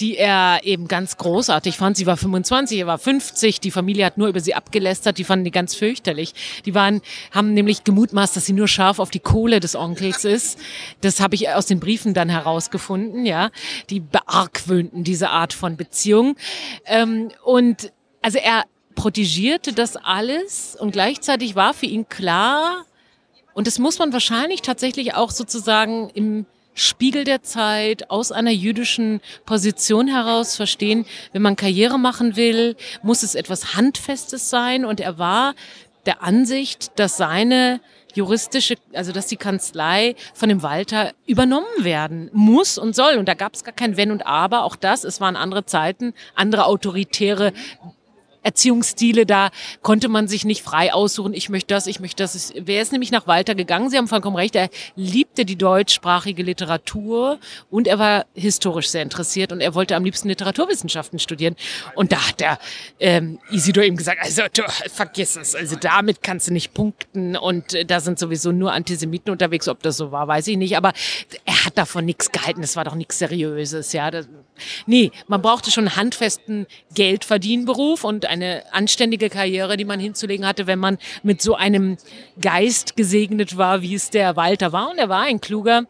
die 0.00 0.16
er 0.16 0.60
eben 0.62 0.88
ganz 0.88 1.16
großartig 1.16 1.76
fand. 1.76 1.96
Sie 1.96 2.06
war 2.06 2.16
25, 2.16 2.78
er 2.78 2.86
war 2.86 2.98
50, 2.98 3.60
die 3.60 3.70
Familie 3.70 4.04
hat 4.04 4.18
nur 4.18 4.28
über 4.28 4.40
sie 4.40 4.54
abgelästert, 4.54 5.18
die 5.18 5.24
fanden 5.24 5.44
die 5.44 5.50
ganz 5.50 5.74
fürchterlich. 5.74 6.34
Die 6.64 6.74
waren, 6.74 7.00
haben 7.32 7.54
nämlich 7.54 7.84
gemutmaßt, 7.84 8.36
dass 8.36 8.46
sie 8.46 8.52
nur 8.52 8.68
scharf 8.68 8.98
auf 8.98 9.10
die 9.10 9.20
Kohle 9.20 9.60
des 9.60 9.74
Onkels 9.74 10.24
ist. 10.24 10.58
Das 11.00 11.20
habe 11.20 11.34
ich 11.34 11.48
aus 11.48 11.66
den 11.66 11.80
Briefen 11.80 12.14
dann 12.14 12.28
herausgefunden, 12.28 13.26
ja. 13.26 13.50
Die 13.90 14.00
beargwöhnten 14.00 15.04
diese 15.04 15.30
Art 15.30 15.52
von 15.52 15.76
Beziehung. 15.76 16.36
Ähm, 16.84 17.30
und 17.44 17.92
also 18.22 18.38
er 18.38 18.64
protegierte 18.94 19.72
das 19.72 19.96
alles 19.96 20.76
und 20.78 20.90
gleichzeitig 20.92 21.54
war 21.54 21.74
für 21.74 21.86
ihn 21.86 22.08
klar, 22.08 22.84
und 23.58 23.66
das 23.66 23.80
muss 23.80 23.98
man 23.98 24.12
wahrscheinlich 24.12 24.62
tatsächlich 24.62 25.14
auch 25.14 25.32
sozusagen 25.32 26.10
im 26.10 26.46
Spiegel 26.78 27.24
der 27.24 27.42
Zeit, 27.42 28.10
aus 28.10 28.32
einer 28.32 28.52
jüdischen 28.52 29.20
Position 29.44 30.06
heraus 30.06 30.56
verstehen, 30.56 31.06
wenn 31.32 31.42
man 31.42 31.56
Karriere 31.56 31.98
machen 31.98 32.36
will, 32.36 32.76
muss 33.02 33.22
es 33.22 33.34
etwas 33.34 33.74
Handfestes 33.74 34.48
sein. 34.48 34.84
Und 34.84 35.00
er 35.00 35.18
war 35.18 35.54
der 36.06 36.22
Ansicht, 36.22 36.92
dass 36.98 37.16
seine 37.16 37.80
juristische, 38.14 38.76
also 38.94 39.12
dass 39.12 39.26
die 39.26 39.36
Kanzlei 39.36 40.14
von 40.34 40.48
dem 40.48 40.62
Walter 40.62 41.12
übernommen 41.26 41.66
werden 41.78 42.30
muss 42.32 42.78
und 42.78 42.94
soll. 42.94 43.16
Und 43.16 43.28
da 43.28 43.34
gab 43.34 43.54
es 43.54 43.64
gar 43.64 43.74
kein 43.74 43.96
Wenn 43.96 44.10
und 44.10 44.26
Aber. 44.26 44.62
Auch 44.62 44.76
das, 44.76 45.04
es 45.04 45.20
waren 45.20 45.36
andere 45.36 45.66
Zeiten, 45.66 46.14
andere 46.34 46.66
autoritäre 46.66 47.52
Erziehungsstile, 48.42 49.26
da 49.26 49.50
konnte 49.82 50.08
man 50.08 50.28
sich 50.28 50.44
nicht 50.44 50.62
frei 50.62 50.92
aussuchen, 50.92 51.34
ich 51.34 51.48
möchte 51.48 51.74
das, 51.74 51.86
ich 51.86 52.00
möchte 52.00 52.22
das. 52.22 52.52
Wer 52.56 52.82
ist 52.82 52.92
nämlich 52.92 53.10
nach 53.10 53.26
Walter 53.26 53.54
gegangen? 53.54 53.90
Sie 53.90 53.96
haben 53.96 54.08
vollkommen 54.08 54.36
recht, 54.36 54.56
er 54.56 54.68
liebte 54.96 55.44
die 55.44 55.56
deutschsprachige 55.56 56.42
Literatur 56.42 57.38
und 57.70 57.86
er 57.86 57.98
war 57.98 58.26
historisch 58.34 58.90
sehr 58.90 59.02
interessiert 59.02 59.52
und 59.52 59.60
er 59.60 59.74
wollte 59.74 59.96
am 59.96 60.04
liebsten 60.04 60.28
Literaturwissenschaften 60.28 61.18
studieren. 61.18 61.56
Und 61.94 62.12
da 62.12 62.28
hat 62.28 62.40
der 62.40 62.58
ähm, 63.00 63.38
Isidor 63.50 63.84
ihm 63.84 63.96
gesagt, 63.96 64.20
also 64.22 64.42
du, 64.52 64.62
vergiss 64.92 65.36
es, 65.36 65.54
also 65.54 65.76
damit 65.76 66.22
kannst 66.22 66.48
du 66.48 66.52
nicht 66.52 66.74
punkten 66.74 67.36
und 67.36 67.74
äh, 67.74 67.84
da 67.84 68.00
sind 68.00 68.18
sowieso 68.18 68.52
nur 68.52 68.72
Antisemiten 68.72 69.32
unterwegs, 69.32 69.68
ob 69.68 69.82
das 69.82 69.96
so 69.96 70.12
war, 70.12 70.28
weiß 70.28 70.46
ich 70.48 70.56
nicht, 70.56 70.76
aber 70.76 70.92
er 71.44 71.64
hat 71.64 71.76
davon 71.76 72.04
nichts 72.04 72.30
gehalten, 72.30 72.60
das 72.60 72.76
war 72.76 72.84
doch 72.84 72.94
nichts 72.94 73.18
Seriöses, 73.18 73.92
ja. 73.92 74.10
Das, 74.10 74.28
nee, 74.86 75.10
man 75.26 75.42
brauchte 75.42 75.70
schon 75.70 75.88
einen 75.88 75.96
handfesten 75.96 76.66
Geldverdienberuf 76.94 78.04
und 78.04 78.26
eine 78.26 78.62
anständige 78.72 79.30
Karriere, 79.30 79.76
die 79.76 79.84
man 79.84 80.00
hinzulegen 80.00 80.46
hatte, 80.46 80.66
wenn 80.66 80.78
man 80.78 80.98
mit 81.22 81.42
so 81.42 81.54
einem 81.54 81.96
Geist 82.40 82.96
gesegnet 82.96 83.56
war, 83.56 83.82
wie 83.82 83.94
es 83.94 84.10
der 84.10 84.36
Walter 84.36 84.72
war. 84.72 84.90
Und 84.90 84.98
er 84.98 85.08
war 85.08 85.22
ein 85.22 85.40
kluger, 85.40 85.86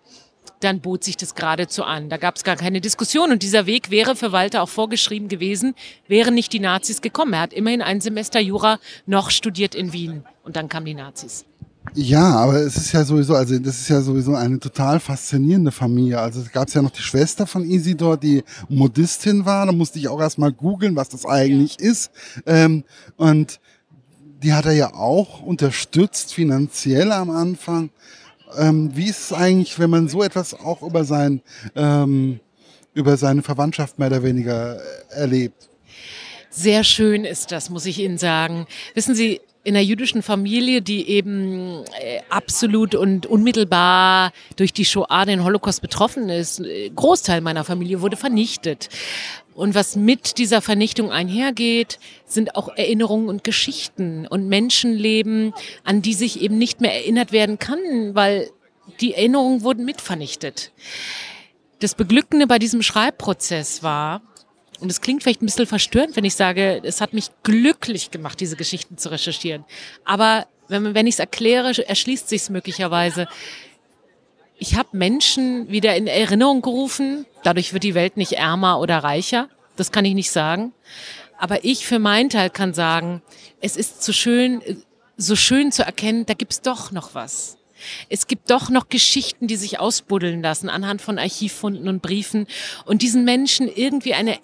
dann 0.60 0.80
bot 0.80 1.04
sich 1.04 1.16
das 1.16 1.34
geradezu 1.34 1.84
an. 1.84 2.08
Da 2.08 2.16
gab 2.16 2.36
es 2.36 2.44
gar 2.44 2.56
keine 2.56 2.80
Diskussion. 2.80 3.30
Und 3.30 3.42
dieser 3.42 3.66
Weg 3.66 3.90
wäre 3.90 4.16
für 4.16 4.32
Walter 4.32 4.62
auch 4.62 4.68
vorgeschrieben 4.68 5.28
gewesen, 5.28 5.74
wären 6.06 6.34
nicht 6.34 6.52
die 6.52 6.60
Nazis 6.60 7.00
gekommen. 7.00 7.34
Er 7.34 7.40
hat 7.40 7.52
immerhin 7.52 7.82
ein 7.82 8.00
Semester 8.00 8.40
Jura 8.40 8.78
noch 9.06 9.30
studiert 9.30 9.74
in 9.74 9.92
Wien. 9.92 10.24
Und 10.42 10.56
dann 10.56 10.68
kamen 10.68 10.86
die 10.86 10.94
Nazis. 10.94 11.44
Ja, 11.94 12.36
aber 12.36 12.54
es 12.54 12.76
ist 12.76 12.92
ja 12.92 13.04
sowieso, 13.04 13.34
also 13.34 13.58
das 13.58 13.80
ist 13.80 13.88
ja 13.88 14.00
sowieso 14.00 14.34
eine 14.34 14.58
total 14.58 15.00
faszinierende 15.00 15.72
Familie. 15.72 16.20
Also 16.20 16.40
es 16.40 16.52
gab 16.52 16.70
ja 16.70 16.82
noch 16.82 16.90
die 16.90 17.02
Schwester 17.02 17.46
von 17.46 17.64
Isidor, 17.68 18.16
die 18.16 18.44
Modistin 18.68 19.44
war. 19.44 19.66
Da 19.66 19.72
musste 19.72 19.98
ich 19.98 20.08
auch 20.08 20.20
erstmal 20.20 20.52
googeln, 20.52 20.96
was 20.96 21.08
das 21.08 21.26
eigentlich 21.26 21.76
ja. 21.80 21.90
ist. 21.90 22.10
Ähm, 22.46 22.84
und 23.16 23.60
die 24.42 24.52
hat 24.52 24.66
er 24.66 24.72
ja 24.72 24.94
auch 24.94 25.42
unterstützt, 25.42 26.32
finanziell 26.32 27.12
am 27.12 27.30
Anfang. 27.30 27.90
Ähm, 28.56 28.90
wie 28.94 29.08
ist 29.08 29.30
es 29.30 29.32
eigentlich, 29.32 29.78
wenn 29.78 29.90
man 29.90 30.08
so 30.08 30.22
etwas 30.22 30.54
auch 30.54 30.82
über 30.82 31.04
sein, 31.04 31.42
ähm, 31.74 32.40
über 32.94 33.16
seine 33.16 33.42
Verwandtschaft 33.42 33.98
mehr 33.98 34.08
oder 34.08 34.22
weniger 34.22 34.78
erlebt? 35.10 35.68
Sehr 36.50 36.82
schön 36.82 37.24
ist 37.24 37.52
das, 37.52 37.70
muss 37.70 37.86
ich 37.86 37.98
Ihnen 37.98 38.18
sagen. 38.18 38.66
Wissen 38.94 39.14
Sie, 39.14 39.40
in 39.68 39.76
einer 39.76 39.84
jüdischen 39.84 40.22
Familie, 40.22 40.80
die 40.80 41.06
eben 41.10 41.84
äh, 42.00 42.20
absolut 42.30 42.94
und 42.94 43.26
unmittelbar 43.26 44.32
durch 44.56 44.72
die 44.72 44.86
Shoah, 44.86 45.26
den 45.26 45.44
Holocaust 45.44 45.82
betroffen 45.82 46.30
ist. 46.30 46.60
Äh, 46.60 46.88
Großteil 46.88 47.42
meiner 47.42 47.64
Familie 47.64 48.00
wurde 48.00 48.16
vernichtet. 48.16 48.88
Und 49.52 49.74
was 49.74 49.94
mit 49.94 50.38
dieser 50.38 50.62
Vernichtung 50.62 51.12
einhergeht, 51.12 51.98
sind 52.24 52.56
auch 52.56 52.68
Erinnerungen 52.76 53.28
und 53.28 53.44
Geschichten 53.44 54.26
und 54.26 54.48
Menschenleben, 54.48 55.52
an 55.84 56.00
die 56.00 56.14
sich 56.14 56.40
eben 56.40 56.56
nicht 56.56 56.80
mehr 56.80 56.94
erinnert 56.94 57.32
werden 57.32 57.58
kann, 57.58 57.78
weil 58.14 58.48
die 59.00 59.12
Erinnerungen 59.12 59.62
wurden 59.62 59.84
mitvernichtet. 59.84 60.72
Das 61.80 61.94
Beglückende 61.94 62.46
bei 62.46 62.58
diesem 62.58 62.80
Schreibprozess 62.80 63.82
war, 63.82 64.22
und 64.80 64.90
es 64.90 65.00
klingt 65.00 65.22
vielleicht 65.22 65.42
ein 65.42 65.46
bisschen 65.46 65.66
verstörend, 65.66 66.16
wenn 66.16 66.24
ich 66.24 66.34
sage, 66.34 66.80
es 66.84 67.00
hat 67.00 67.12
mich 67.12 67.30
glücklich 67.42 68.10
gemacht, 68.10 68.40
diese 68.40 68.56
Geschichten 68.56 68.96
zu 68.96 69.10
recherchieren. 69.10 69.64
Aber 70.04 70.46
wenn, 70.68 70.94
wenn 70.94 71.06
ich 71.06 71.16
es 71.16 71.18
erkläre, 71.18 71.86
erschließt 71.86 72.28
sich 72.28 72.42
es 72.42 72.50
möglicherweise. 72.50 73.26
Ich 74.58 74.76
habe 74.76 74.96
Menschen 74.96 75.68
wieder 75.68 75.96
in 75.96 76.06
Erinnerung 76.06 76.62
gerufen. 76.62 77.26
Dadurch 77.42 77.72
wird 77.72 77.84
die 77.84 77.94
Welt 77.94 78.16
nicht 78.16 78.32
ärmer 78.32 78.80
oder 78.80 78.98
reicher. 78.98 79.48
Das 79.76 79.92
kann 79.92 80.04
ich 80.04 80.14
nicht 80.14 80.30
sagen. 80.30 80.72
Aber 81.38 81.64
ich 81.64 81.86
für 81.86 81.98
meinen 81.98 82.30
Teil 82.30 82.50
kann 82.50 82.74
sagen, 82.74 83.22
es 83.60 83.76
ist 83.76 84.02
so 84.02 84.12
schön, 84.12 84.62
so 85.16 85.36
schön 85.36 85.72
zu 85.72 85.84
erkennen, 85.84 86.26
da 86.26 86.34
gibt's 86.34 86.60
doch 86.60 86.90
noch 86.90 87.14
was. 87.14 87.57
Es 88.08 88.26
gibt 88.26 88.50
doch 88.50 88.70
noch 88.70 88.88
Geschichten, 88.88 89.46
die 89.46 89.56
sich 89.56 89.78
ausbuddeln 89.80 90.42
lassen 90.42 90.68
anhand 90.68 91.02
von 91.02 91.18
Archivfunden 91.18 91.88
und 91.88 92.02
Briefen 92.02 92.46
und 92.84 93.02
diesen 93.02 93.24
Menschen 93.24 93.68
irgendwie 93.68 94.14
eine, 94.14 94.38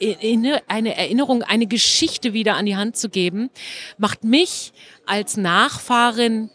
eine 0.68 0.96
Erinnerung, 0.96 1.42
eine 1.42 1.66
Geschichte 1.66 2.32
wieder 2.32 2.54
an 2.56 2.66
die 2.66 2.76
Hand 2.76 2.96
zu 2.96 3.08
geben, 3.08 3.50
macht 3.98 4.24
mich 4.24 4.72
als 5.06 5.36
Nachfahrin 5.36 6.50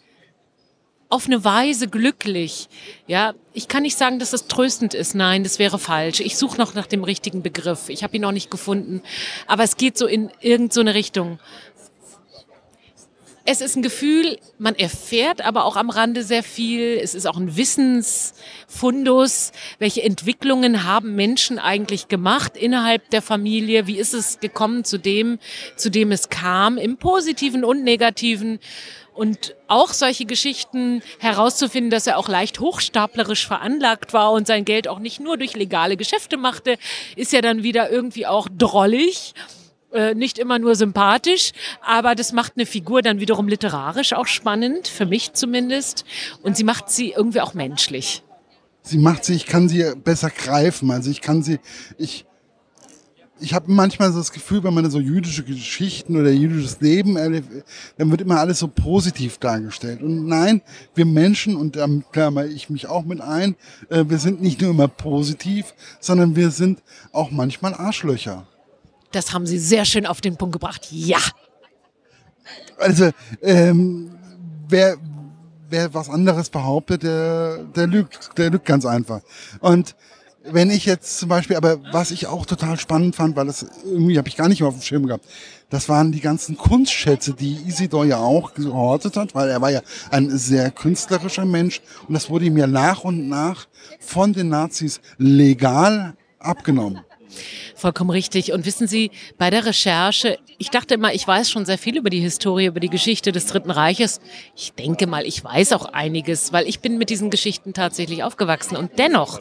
auf 1.10 1.26
eine 1.26 1.44
Weise 1.44 1.88
glücklich. 1.88 2.68
Ja, 3.08 3.34
ich 3.52 3.66
kann 3.66 3.82
nicht 3.82 3.98
sagen, 3.98 4.20
dass 4.20 4.30
das 4.30 4.46
tröstend 4.46 4.94
ist. 4.94 5.16
Nein, 5.16 5.42
das 5.42 5.58
wäre 5.58 5.80
falsch. 5.80 6.20
Ich 6.20 6.36
suche 6.36 6.56
noch 6.56 6.74
nach 6.74 6.86
dem 6.86 7.02
richtigen 7.02 7.42
Begriff. 7.42 7.88
Ich 7.88 8.04
habe 8.04 8.14
ihn 8.16 8.22
noch 8.22 8.30
nicht 8.30 8.48
gefunden. 8.48 9.02
Aber 9.48 9.64
es 9.64 9.76
geht 9.76 9.98
so 9.98 10.06
in 10.06 10.30
irgendeine 10.40 10.92
so 10.92 10.96
Richtung 10.96 11.40
es 13.44 13.60
ist 13.60 13.76
ein 13.76 13.82
Gefühl, 13.82 14.38
man 14.58 14.74
erfährt 14.74 15.44
aber 15.44 15.64
auch 15.64 15.76
am 15.76 15.90
Rande 15.90 16.22
sehr 16.22 16.42
viel. 16.42 16.98
Es 17.02 17.14
ist 17.14 17.26
auch 17.26 17.36
ein 17.36 17.56
Wissensfundus. 17.56 19.52
Welche 19.78 20.02
Entwicklungen 20.02 20.84
haben 20.84 21.14
Menschen 21.14 21.58
eigentlich 21.58 22.08
gemacht 22.08 22.56
innerhalb 22.56 23.08
der 23.10 23.22
Familie? 23.22 23.86
Wie 23.86 23.98
ist 23.98 24.14
es 24.14 24.40
gekommen 24.40 24.84
zu 24.84 24.98
dem, 24.98 25.38
zu 25.76 25.90
dem 25.90 26.12
es 26.12 26.28
kam, 26.28 26.76
im 26.76 26.98
Positiven 26.98 27.64
und 27.64 27.82
Negativen? 27.82 28.58
Und 29.12 29.56
auch 29.66 29.92
solche 29.92 30.24
Geschichten 30.24 31.02
herauszufinden, 31.18 31.90
dass 31.90 32.06
er 32.06 32.16
auch 32.16 32.28
leicht 32.28 32.60
hochstaplerisch 32.60 33.46
veranlagt 33.46 34.12
war 34.12 34.32
und 34.32 34.46
sein 34.46 34.64
Geld 34.64 34.88
auch 34.88 34.98
nicht 34.98 35.20
nur 35.20 35.36
durch 35.36 35.54
legale 35.56 35.96
Geschäfte 35.96 36.36
machte, 36.36 36.78
ist 37.16 37.32
ja 37.32 37.40
dann 37.40 37.62
wieder 37.62 37.90
irgendwie 37.90 38.26
auch 38.26 38.48
drollig. 38.56 39.34
Äh, 39.92 40.14
nicht 40.14 40.38
immer 40.38 40.60
nur 40.60 40.76
sympathisch, 40.76 41.50
aber 41.84 42.14
das 42.14 42.32
macht 42.32 42.52
eine 42.56 42.64
Figur 42.64 43.02
dann 43.02 43.18
wiederum 43.18 43.48
literarisch 43.48 44.12
auch 44.12 44.28
spannend, 44.28 44.86
für 44.86 45.04
mich 45.04 45.32
zumindest. 45.32 46.04
Und 46.42 46.56
sie 46.56 46.62
macht 46.62 46.90
sie 46.90 47.10
irgendwie 47.10 47.40
auch 47.40 47.54
menschlich. 47.54 48.22
Sie 48.82 48.98
macht 48.98 49.24
sie, 49.24 49.34
ich 49.34 49.46
kann 49.46 49.68
sie 49.68 49.84
besser 49.96 50.30
greifen. 50.30 50.92
Also 50.92 51.10
ich 51.10 51.20
kann 51.20 51.42
sie, 51.42 51.58
ich, 51.98 52.24
ich 53.40 53.52
habe 53.52 53.72
manchmal 53.72 54.12
so 54.12 54.18
das 54.18 54.30
Gefühl, 54.30 54.62
wenn 54.62 54.74
man 54.74 54.88
so 54.90 55.00
jüdische 55.00 55.42
Geschichten 55.42 56.16
oder 56.16 56.30
jüdisches 56.30 56.80
Leben 56.80 57.16
erlebt, 57.16 57.48
dann 57.98 58.12
wird 58.12 58.20
immer 58.20 58.38
alles 58.38 58.60
so 58.60 58.68
positiv 58.68 59.38
dargestellt. 59.38 60.02
Und 60.02 60.26
nein, 60.26 60.62
wir 60.94 61.04
Menschen, 61.04 61.56
und 61.56 61.74
da 61.74 61.88
klammer 62.12 62.46
ich 62.46 62.70
mich 62.70 62.86
auch 62.86 63.04
mit 63.04 63.20
ein, 63.20 63.56
äh, 63.88 64.04
wir 64.06 64.18
sind 64.18 64.40
nicht 64.40 64.60
nur 64.60 64.70
immer 64.70 64.88
positiv, 64.88 65.74
sondern 65.98 66.36
wir 66.36 66.52
sind 66.52 66.80
auch 67.10 67.32
manchmal 67.32 67.74
Arschlöcher. 67.74 68.46
Das 69.12 69.32
haben 69.32 69.46
Sie 69.46 69.58
sehr 69.58 69.84
schön 69.84 70.06
auf 70.06 70.20
den 70.20 70.36
Punkt 70.36 70.52
gebracht. 70.52 70.88
Ja. 70.90 71.18
Also, 72.78 73.10
ähm, 73.42 74.10
wer, 74.68 74.96
wer 75.68 75.92
was 75.94 76.08
anderes 76.08 76.50
behauptet, 76.50 77.02
der, 77.02 77.64
der 77.64 77.86
lügt, 77.86 78.38
der 78.38 78.50
lügt 78.50 78.64
ganz 78.64 78.86
einfach. 78.86 79.20
Und 79.60 79.94
wenn 80.42 80.70
ich 80.70 80.86
jetzt 80.86 81.18
zum 81.18 81.28
Beispiel, 81.28 81.56
aber 81.56 81.80
was 81.92 82.10
ich 82.10 82.26
auch 82.26 82.46
total 82.46 82.78
spannend 82.78 83.14
fand, 83.14 83.36
weil 83.36 83.46
das 83.46 83.66
irgendwie 83.84 84.16
habe 84.16 84.28
ich 84.28 84.36
gar 84.36 84.48
nicht 84.48 84.60
mehr 84.60 84.68
auf 84.68 84.74
dem 84.74 84.82
Schirm 84.82 85.06
gehabt, 85.06 85.26
das 85.68 85.88
waren 85.88 86.12
die 86.12 86.20
ganzen 86.20 86.56
Kunstschätze, 86.56 87.34
die 87.34 87.56
Isidor 87.66 88.04
ja 88.04 88.18
auch 88.18 88.54
gehortet 88.54 89.16
hat, 89.16 89.34
weil 89.34 89.50
er 89.50 89.60
war 89.60 89.70
ja 89.70 89.82
ein 90.10 90.36
sehr 90.36 90.70
künstlerischer 90.70 91.44
Mensch 91.44 91.82
und 92.08 92.14
das 92.14 92.30
wurde 92.30 92.46
ihm 92.46 92.56
ja 92.56 92.66
nach 92.66 93.04
und 93.04 93.28
nach 93.28 93.66
von 94.00 94.32
den 94.32 94.48
Nazis 94.48 95.00
legal 95.18 96.14
abgenommen. 96.38 97.00
Vollkommen 97.74 98.10
richtig. 98.10 98.52
Und 98.52 98.66
wissen 98.66 98.86
Sie, 98.86 99.10
bei 99.38 99.50
der 99.50 99.66
Recherche, 99.66 100.38
ich 100.58 100.70
dachte 100.70 100.94
immer, 100.94 101.14
ich 101.14 101.26
weiß 101.26 101.50
schon 101.50 101.66
sehr 101.66 101.78
viel 101.78 101.96
über 101.96 102.10
die 102.10 102.20
Historie, 102.20 102.66
über 102.66 102.80
die 102.80 102.88
Geschichte 102.88 103.32
des 103.32 103.46
Dritten 103.46 103.70
Reiches. 103.70 104.20
Ich 104.56 104.72
denke 104.72 105.06
mal, 105.06 105.26
ich 105.26 105.42
weiß 105.42 105.72
auch 105.72 105.86
einiges, 105.86 106.52
weil 106.52 106.68
ich 106.68 106.80
bin 106.80 106.98
mit 106.98 107.10
diesen 107.10 107.30
Geschichten 107.30 107.72
tatsächlich 107.72 108.22
aufgewachsen. 108.22 108.76
Und 108.76 108.98
dennoch, 108.98 109.40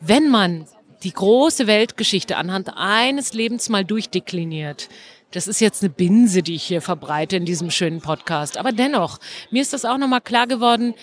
wenn 0.00 0.28
man 0.28 0.66
die 1.02 1.12
große 1.12 1.66
Weltgeschichte 1.66 2.36
anhand 2.36 2.72
eines 2.76 3.32
Lebens 3.32 3.68
mal 3.68 3.84
durchdekliniert, 3.84 4.88
das 5.30 5.46
ist 5.46 5.60
jetzt 5.60 5.82
eine 5.82 5.90
Binse, 5.90 6.42
die 6.42 6.54
ich 6.54 6.64
hier 6.64 6.80
verbreite 6.80 7.36
in 7.36 7.44
diesem 7.44 7.70
schönen 7.70 8.00
Podcast. 8.00 8.56
Aber 8.56 8.72
dennoch, 8.72 9.18
mir 9.50 9.60
ist 9.60 9.74
das 9.74 9.84
auch 9.84 9.98
nochmal 9.98 10.22
klar 10.22 10.46
geworden, 10.46 10.94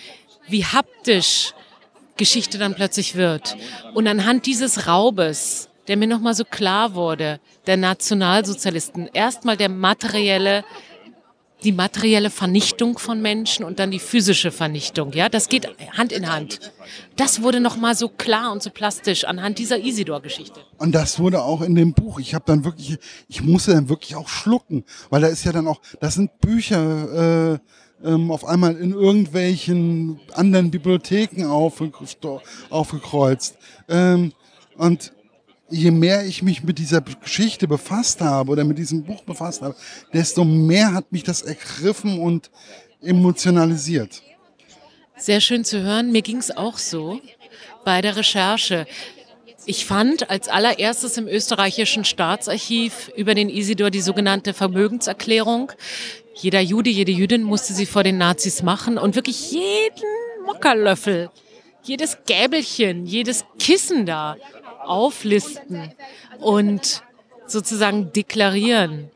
wie 0.48 0.66
haptisch 0.66 1.54
Geschichte 2.18 2.58
dann 2.58 2.76
plötzlich 2.76 3.16
wird. 3.16 3.56
Und 3.94 4.08
anhand 4.08 4.46
dieses 4.46 4.88
Raubes, 4.88 5.70
der 5.88 5.98
mir 5.98 6.08
nochmal 6.08 6.34
so 6.34 6.46
klar 6.46 6.96
wurde, 6.96 7.40
der 7.68 7.78
Nationalsozialisten, 7.78 9.10
erstmal 9.14 9.58
der 9.58 9.70
materielle 9.70 10.64
die 11.64 11.72
materielle 11.72 12.30
Vernichtung 12.30 12.98
von 13.00 13.22
Menschen 13.22 13.66
und 13.66 13.80
dann 13.80 13.90
die 13.90 14.00
physische 14.00 14.52
Vernichtung. 14.52 15.14
Ja, 15.14 15.30
das 15.30 15.50
geht 15.50 15.68
Hand 15.98 16.12
in 16.12 16.32
Hand. 16.32 16.60
Das 17.16 17.42
wurde 17.42 17.60
noch 17.60 17.76
mal 17.78 17.96
so 17.96 18.08
klar 18.08 18.52
und 18.52 18.62
so 18.62 18.70
plastisch 18.70 19.26
anhand 19.26 19.58
dieser 19.58 19.80
Isidor-Geschichte. 19.80 20.60
Und 20.78 20.94
das 20.94 21.18
wurde 21.18 21.42
auch 21.42 21.62
in 21.62 21.74
dem 21.74 21.94
Buch. 21.94 22.20
Ich 22.20 22.36
habe 22.36 22.46
dann 22.46 22.64
wirklich, 22.64 22.98
ich 23.28 23.42
musste 23.42 23.72
dann 23.72 23.90
wirklich 23.90 24.16
auch 24.16 24.28
schlucken, 24.28 24.84
weil 25.10 25.22
da 25.22 25.28
ist 25.28 25.44
ja 25.44 25.52
dann 25.52 25.68
auch, 25.68 25.82
das 26.00 26.14
sind 26.16 26.40
Bücher. 26.40 27.54
Äh, 27.54 27.60
ähm, 28.04 28.30
auf 28.30 28.46
einmal 28.46 28.76
in 28.76 28.92
irgendwelchen 28.92 30.20
anderen 30.34 30.70
Bibliotheken 30.70 31.46
aufge 31.46 31.92
aufgekreuzt. 32.70 33.58
Ähm, 33.88 34.34
und 34.76 35.14
je 35.70 35.92
mehr 35.92 36.26
ich 36.26 36.44
mich 36.44 36.64
mit 36.64 36.78
dieser 36.78 37.02
Geschichte 37.02 37.68
befasst 37.68 38.22
habe 38.22 38.52
oder 38.52 38.64
mit 38.64 38.78
diesem 38.78 39.04
Buch 39.04 39.24
befasst 39.24 39.62
habe, 39.62 39.76
desto 40.14 40.46
mehr 40.46 40.94
hat 40.94 41.12
mich 41.12 41.24
das 41.24 41.42
ergriffen 41.42 42.20
und 42.20 42.52
emotionalisiert. 43.02 44.22
Sehr 45.18 45.42
schön 45.42 45.64
zu 45.64 45.82
hören. 45.82 46.12
Mir 46.12 46.22
ging 46.22 46.38
es 46.38 46.56
auch 46.56 46.78
so 46.78 47.20
bei 47.84 48.02
der 48.02 48.18
Recherche. 48.18 48.86
Ich 49.66 49.86
fand 49.86 50.30
als 50.30 50.48
allererstes 50.48 51.18
im 51.18 51.28
österreichischen 51.28 52.06
Staatsarchiv 52.06 53.10
über 53.16 53.34
den 53.34 53.50
Isidor 53.50 53.90
die 53.90 54.02
sogenannte 54.02 54.54
Vermögenserklärung. 54.54 55.72
Jeder 56.36 56.60
Jude, 56.60 56.90
jede 56.90 57.12
Jüdin 57.12 57.44
musste 57.44 57.74
sie 57.74 57.86
vor 57.86 58.04
den 58.04 58.18
Nazis 58.18 58.62
machen 58.62 58.98
und 58.98 59.16
wirklich 59.16 59.52
jeden 59.52 60.46
Mockerlöffel, 60.46 61.32
jedes 61.82 62.18
Gäbelchen, 62.26 63.06
jedes 63.06 63.46
Kissen 63.58 64.06
da 64.06 64.36
auflisten 64.88 65.92
und 66.40 67.04
sozusagen 67.48 68.12
deklarieren. 68.14 69.10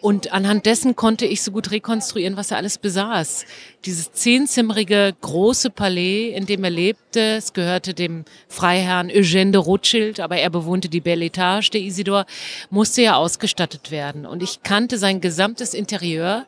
Und 0.00 0.32
anhand 0.32 0.66
dessen 0.66 0.94
konnte 0.94 1.26
ich 1.26 1.42
so 1.42 1.50
gut 1.50 1.70
rekonstruieren, 1.70 2.36
was 2.36 2.50
er 2.50 2.58
alles 2.58 2.78
besaß. 2.78 3.44
Dieses 3.86 4.10
zehnzimmerige 4.10 5.14
große 5.20 5.70
Palais, 5.70 6.32
in 6.34 6.44
dem 6.44 6.64
er 6.64 6.70
lebte, 6.70 7.20
es 7.36 7.52
gehörte 7.52 7.94
dem 7.94 8.24
Freiherrn 8.48 9.10
Eugène 9.10 9.52
de 9.52 9.60
Rothschild, 9.60 10.18
aber 10.18 10.38
er 10.38 10.50
bewohnte 10.50 10.88
die 10.88 11.00
Belle 11.00 11.26
Etage, 11.26 11.70
der 11.70 11.80
Isidor, 11.80 12.26
musste 12.68 13.02
ja 13.02 13.14
ausgestattet 13.14 13.92
werden. 13.92 14.26
Und 14.26 14.42
ich 14.42 14.64
kannte 14.64 14.98
sein 14.98 15.20
gesamtes 15.20 15.72
Interieur, 15.72 16.46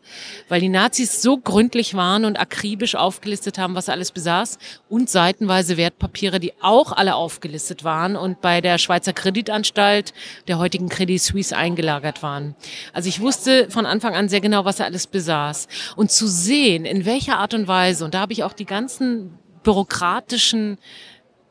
weil 0.49 0.61
die 0.61 0.69
Nazis 0.69 1.23
so 1.23 1.39
gründlich 1.39 1.95
waren 1.95 2.25
und 2.25 2.41
akribisch 2.41 2.97
aufgelistet 2.97 3.57
haben, 3.57 3.77
was 3.77 3.87
er 3.87 3.95
alles 3.95 4.11
besaß 4.11 4.59
und 4.89 5.09
seitenweise 5.09 5.77
Wertpapiere, 5.77 6.41
die 6.41 6.55
auch 6.61 6.91
alle 6.91 7.15
aufgelistet 7.15 7.85
waren 7.85 8.17
und 8.17 8.41
bei 8.41 8.61
der 8.61 8.79
Schweizer 8.79 9.13
Kreditanstalt, 9.13 10.13
der 10.49 10.59
heutigen 10.59 10.89
Credit 10.89 11.23
Suisse, 11.23 11.57
eingelagert 11.57 12.21
waren. 12.25 12.57
Also 12.93 13.09
ich 13.09 13.21
wusste 13.21 13.71
von 13.71 13.87
Anfang 13.87 14.17
an 14.17 14.29
sehr 14.29 14.41
genau, 14.41 14.65
was 14.65 14.81
er 14.81 14.87
alles 14.87 15.07
besaß. 15.07 15.69
Und 15.95 16.11
zu 16.11 16.27
sehen, 16.27 16.85
in 16.85 17.05
welcher 17.05 17.28
welcher 17.29 17.41
Art 17.41 17.55
und 17.55 17.69
Weise, 17.69 18.05
und 18.07 18.15
da 18.15 18.21
habe 18.21 18.33
ich 18.33 18.43
auch 18.43 18.55
die 18.55 18.65
ganzen 18.65 19.39
bürokratischen 19.63 20.79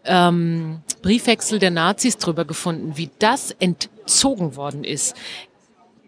ähm, 0.05 0.81
Briefwechsel 1.03 1.60
der 1.60 1.69
Nazis 1.69 2.17
drüber 2.17 2.46
gefunden, 2.46 2.98
wie 2.98 3.12
das 3.19 3.51
entzogen 3.60 4.55
worden 4.55 4.84
ist. 4.84 5.15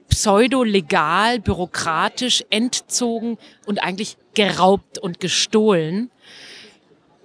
Pseudo-legal, 0.09 1.39
bürokratisch 1.39 2.43
entzogen 2.49 3.37
und 3.67 3.83
eigentlich 3.83 4.17
geraubt 4.33 4.97
und 4.97 5.19
gestohlen. 5.19 6.09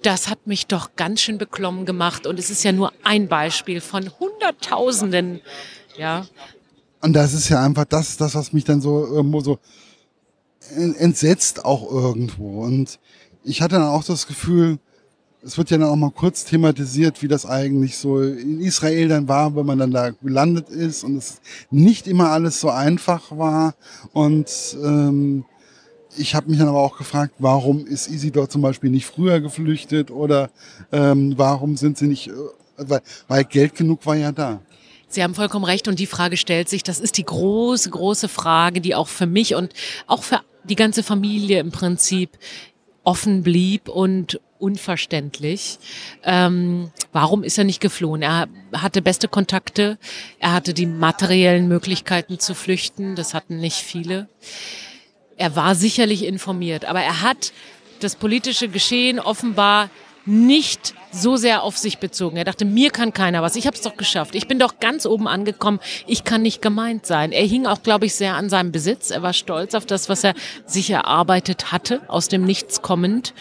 Das 0.03 0.29
hat 0.29 0.47
mich 0.47 0.67
doch 0.67 0.97
ganz 0.97 1.23
schön 1.23 1.39
beklommen 1.39 1.87
gemacht 1.87 2.27
und 2.27 2.39
es 2.39 2.51
ist 2.51 2.63
ja 2.63 2.73
nur 2.73 2.93
ein 3.05 3.27
Beispiel 3.27 3.81
von 3.81 4.11
Hunderttausenden, 4.21 5.41
ja. 5.97 6.27
Und 7.01 7.15
das 7.15 7.33
ist 7.33 7.49
ja 7.49 7.65
einfach 7.65 7.87
das, 7.87 8.19
das 8.19 8.35
was 8.35 8.53
mich 8.53 8.65
dann 8.65 8.83
so 8.83 9.07
irgendwo 9.07 9.41
so 9.41 9.59
entsetzt 10.77 11.65
auch 11.65 11.91
irgendwo. 11.91 12.63
Und 12.63 12.99
ich 13.45 13.63
hatte 13.63 13.77
dann 13.77 13.89
auch 13.89 14.05
das 14.05 14.27
Gefühl, 14.27 14.79
es 15.45 15.59
wird 15.59 15.71
ja 15.71 15.79
dann 15.79 15.89
auch 15.89 15.97
mal 15.97 16.11
kurz 16.11 16.45
thematisiert, 16.45 17.23
wie 17.23 17.29
das 17.29 17.45
eigentlich 17.45 17.99
so 17.99 18.21
in 18.21 18.61
Israel 18.61 19.09
dann 19.09 19.29
war, 19.29 19.55
wenn 19.55 19.67
man 19.67 19.79
dann 19.79 19.91
da 19.91 20.11
gelandet 20.11 20.71
ist 20.71 21.05
und 21.05 21.17
es 21.17 21.41
nicht 21.71 22.07
immer 22.07 22.31
alles 22.31 22.61
so 22.61 22.71
einfach 22.71 23.31
war. 23.37 23.75
Und 24.13 24.49
ähm, 24.83 25.45
ich 26.17 26.35
habe 26.35 26.49
mich 26.49 26.59
dann 26.59 26.69
aber 26.69 26.81
auch 26.81 26.97
gefragt, 26.97 27.35
warum 27.39 27.87
ist 27.87 28.09
Isidor 28.09 28.49
zum 28.49 28.63
Beispiel 28.63 28.91
nicht 28.91 29.07
früher 29.07 29.41
geflüchtet 29.41 30.11
oder 30.11 30.51
ähm, 30.93 31.35
warum 31.37 31.77
sind 31.77 31.99
sie 31.99 32.07
nicht, 32.07 32.29
äh, 32.29 32.33
weil, 32.79 33.03
weil 33.29 33.45
Geld 33.45 33.75
genug 33.75 34.07
war 34.07 34.17
ja 34.17 34.33
da. 34.33 34.61
Sie 35.09 35.23
haben 35.23 35.35
vollkommen 35.35 35.65
recht 35.65 35.87
und 35.87 35.99
die 35.99 36.07
Frage 36.07 36.37
stellt 36.37 36.69
sich, 36.69 36.83
das 36.83 36.99
ist 36.99 37.19
die 37.19 37.25
große, 37.25 37.91
große 37.91 38.29
Frage, 38.29 38.81
die 38.81 38.95
auch 38.95 39.09
für 39.09 39.27
mich 39.27 39.55
und 39.55 39.73
auch 40.07 40.23
für 40.23 40.41
die 40.65 40.77
ganze 40.77 41.03
Familie 41.03 41.61
im 41.61 41.71
Prinzip 41.71 42.39
offen 43.05 43.43
blieb 43.43 43.89
und 43.89 44.41
unverständlich. 44.59 45.79
Ähm, 46.23 46.91
warum 47.13 47.45
ist 47.45 47.59
er 47.59 47.65
nicht 47.65 47.81
geflohen? 47.81 48.23
Er 48.23 48.49
hatte 48.73 49.03
beste 49.03 49.29
Kontakte, 49.29 49.99
er 50.39 50.53
hatte 50.53 50.73
die 50.73 50.87
materiellen 50.87 51.69
Möglichkeiten 51.69 52.39
zu 52.39 52.55
flüchten, 52.55 53.15
das 53.15 53.35
hatten 53.35 53.59
nicht 53.59 53.77
viele. 53.77 54.29
Er 55.37 55.55
war 55.55 55.75
sicherlich 55.75 56.25
informiert, 56.25 56.87
aber 56.87 57.03
er 57.03 57.21
hat 57.21 57.53
das 58.01 58.17
politische 58.17 58.69
Geschehen 58.69 59.21
offenbar 59.21 59.91
nicht 60.27 60.95
so 61.13 61.37
sehr 61.37 61.63
auf 61.63 61.77
sich 61.77 61.99
bezogen. 61.99 62.37
Er 62.37 62.45
dachte, 62.45 62.65
mir 62.65 62.91
kann 62.91 63.13
keiner 63.13 63.43
was. 63.43 63.57
Ich 63.57 63.67
habe 63.67 63.77
es 63.77 63.83
doch 63.83 63.97
geschafft. 63.97 64.35
Ich 64.35 64.49
bin 64.49 64.59
doch 64.59 64.81
ganz 64.81 65.07
oben 65.07 65.29
angekommen. 65.29 65.81
Ich 66.07 66.25
kann 66.25 66.43
nicht 66.43 66.63
gemeint 66.63 67.07
sein. 67.07 67.33
Er 67.33 67.45
hing 67.45 67.67
auch, 67.67 67.83
glaube 67.83 68.07
ich, 68.07 68.15
sehr 68.15 68.35
an 68.35 68.49
seinem 68.49 68.73
Besitz. 68.73 69.11
Er 69.11 69.23
war 69.23 69.33
stolz 69.33 69.75
auf 69.75 69.87
das, 69.87 70.09
was 70.09 70.25
er 70.25 70.35
sich 70.67 70.91
erarbeitet 70.91 71.73
hatte, 71.73 72.01
aus 72.09 72.29
dem 72.29 72.45
Nichts 72.45 72.83
kommend 72.83 73.35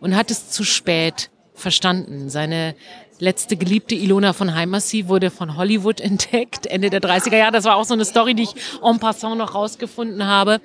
und 0.00 0.16
hat 0.16 0.30
es 0.30 0.50
zu 0.50 0.64
spät 0.64 1.30
verstanden. 1.54 2.30
Seine 2.30 2.74
letzte 3.20 3.56
Geliebte 3.56 3.94
Ilona 3.94 4.32
von 4.32 4.54
Heimersee 4.54 5.06
wurde 5.08 5.30
von 5.30 5.56
Hollywood 5.56 6.00
entdeckt, 6.00 6.66
Ende 6.66 6.90
der 6.90 7.00
30er 7.00 7.36
Jahre. 7.36 7.52
Das 7.52 7.64
war 7.64 7.76
auch 7.76 7.84
so 7.84 7.94
eine 7.94 8.04
Story, 8.04 8.34
die 8.34 8.44
ich 8.44 8.54
en 8.82 8.98
passant 8.98 9.38
noch 9.38 9.54
rausgefunden 9.54 10.26
habe. 10.26 10.60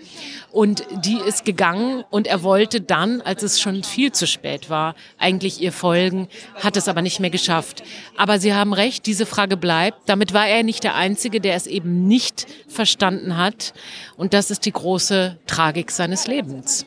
Und 0.51 0.83
die 1.03 1.19
ist 1.25 1.45
gegangen 1.45 2.03
und 2.09 2.27
er 2.27 2.43
wollte 2.43 2.81
dann, 2.81 3.21
als 3.21 3.43
es 3.43 3.59
schon 3.59 3.83
viel 3.83 4.11
zu 4.11 4.27
spät 4.27 4.69
war, 4.69 4.95
eigentlich 5.17 5.61
ihr 5.61 5.71
folgen, 5.71 6.27
hat 6.55 6.77
es 6.77 6.87
aber 6.87 7.01
nicht 7.01 7.19
mehr 7.19 7.29
geschafft. 7.29 7.83
Aber 8.17 8.39
Sie 8.39 8.53
haben 8.53 8.73
recht, 8.73 9.05
diese 9.05 9.25
Frage 9.25 9.57
bleibt. 9.57 10.07
Damit 10.07 10.33
war 10.33 10.47
er 10.47 10.63
nicht 10.63 10.83
der 10.83 10.95
Einzige, 10.95 11.41
der 11.41 11.55
es 11.55 11.67
eben 11.67 12.07
nicht 12.07 12.47
verstanden 12.67 13.37
hat. 13.37 13.73
Und 14.17 14.33
das 14.33 14.51
ist 14.51 14.65
die 14.65 14.71
große 14.71 15.37
Tragik 15.45 15.91
seines 15.91 16.27
Lebens. 16.27 16.85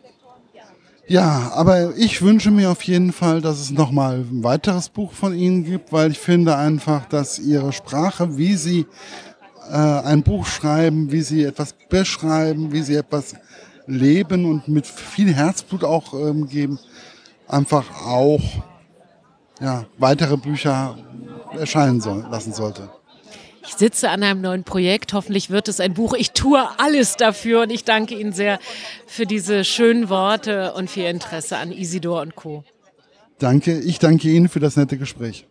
Ja, 1.08 1.52
aber 1.54 1.96
ich 1.96 2.20
wünsche 2.20 2.50
mir 2.50 2.70
auf 2.70 2.82
jeden 2.82 3.12
Fall, 3.12 3.40
dass 3.40 3.58
es 3.58 3.70
nochmal 3.70 4.26
ein 4.30 4.44
weiteres 4.44 4.90
Buch 4.90 5.12
von 5.12 5.34
Ihnen 5.34 5.64
gibt, 5.64 5.90
weil 5.90 6.10
ich 6.10 6.18
finde 6.18 6.54
einfach, 6.54 7.06
dass 7.06 7.38
Ihre 7.38 7.72
Sprache, 7.72 8.36
wie 8.36 8.54
Sie 8.56 8.84
äh, 9.70 9.72
ein 9.72 10.22
Buch 10.22 10.44
schreiben, 10.44 11.10
wie 11.10 11.22
Sie 11.22 11.44
etwas 11.44 11.74
beschreiben, 11.88 12.72
wie 12.72 12.82
Sie 12.82 12.94
etwas 12.94 13.36
leben 13.86 14.44
und 14.44 14.68
mit 14.68 14.86
viel 14.86 15.32
Herzblut 15.32 15.82
auch 15.82 16.12
ähm, 16.12 16.46
geben, 16.46 16.78
einfach 17.46 17.86
auch 18.04 18.42
ja, 19.62 19.86
weitere 19.96 20.36
Bücher 20.36 20.94
erscheinen 21.58 22.02
soll, 22.02 22.26
lassen 22.30 22.52
sollte. 22.52 22.90
Ich 23.68 23.74
sitze 23.74 24.08
an 24.08 24.22
einem 24.22 24.40
neuen 24.40 24.64
Projekt. 24.64 25.12
Hoffentlich 25.12 25.50
wird 25.50 25.68
es 25.68 25.78
ein 25.78 25.92
Buch. 25.92 26.14
Ich 26.14 26.30
tue 26.30 26.58
alles 26.78 27.16
dafür 27.16 27.62
und 27.62 27.70
ich 27.70 27.84
danke 27.84 28.14
Ihnen 28.14 28.32
sehr 28.32 28.58
für 29.06 29.26
diese 29.26 29.62
schönen 29.62 30.08
Worte 30.08 30.72
und 30.72 30.88
für 30.88 31.00
Ihr 31.00 31.10
Interesse 31.10 31.58
an 31.58 31.70
Isidor 31.70 32.22
und 32.22 32.34
Co. 32.34 32.64
Danke. 33.38 33.78
Ich 33.78 33.98
danke 33.98 34.28
Ihnen 34.28 34.48
für 34.48 34.58
das 34.58 34.76
nette 34.76 34.96
Gespräch. 34.96 35.46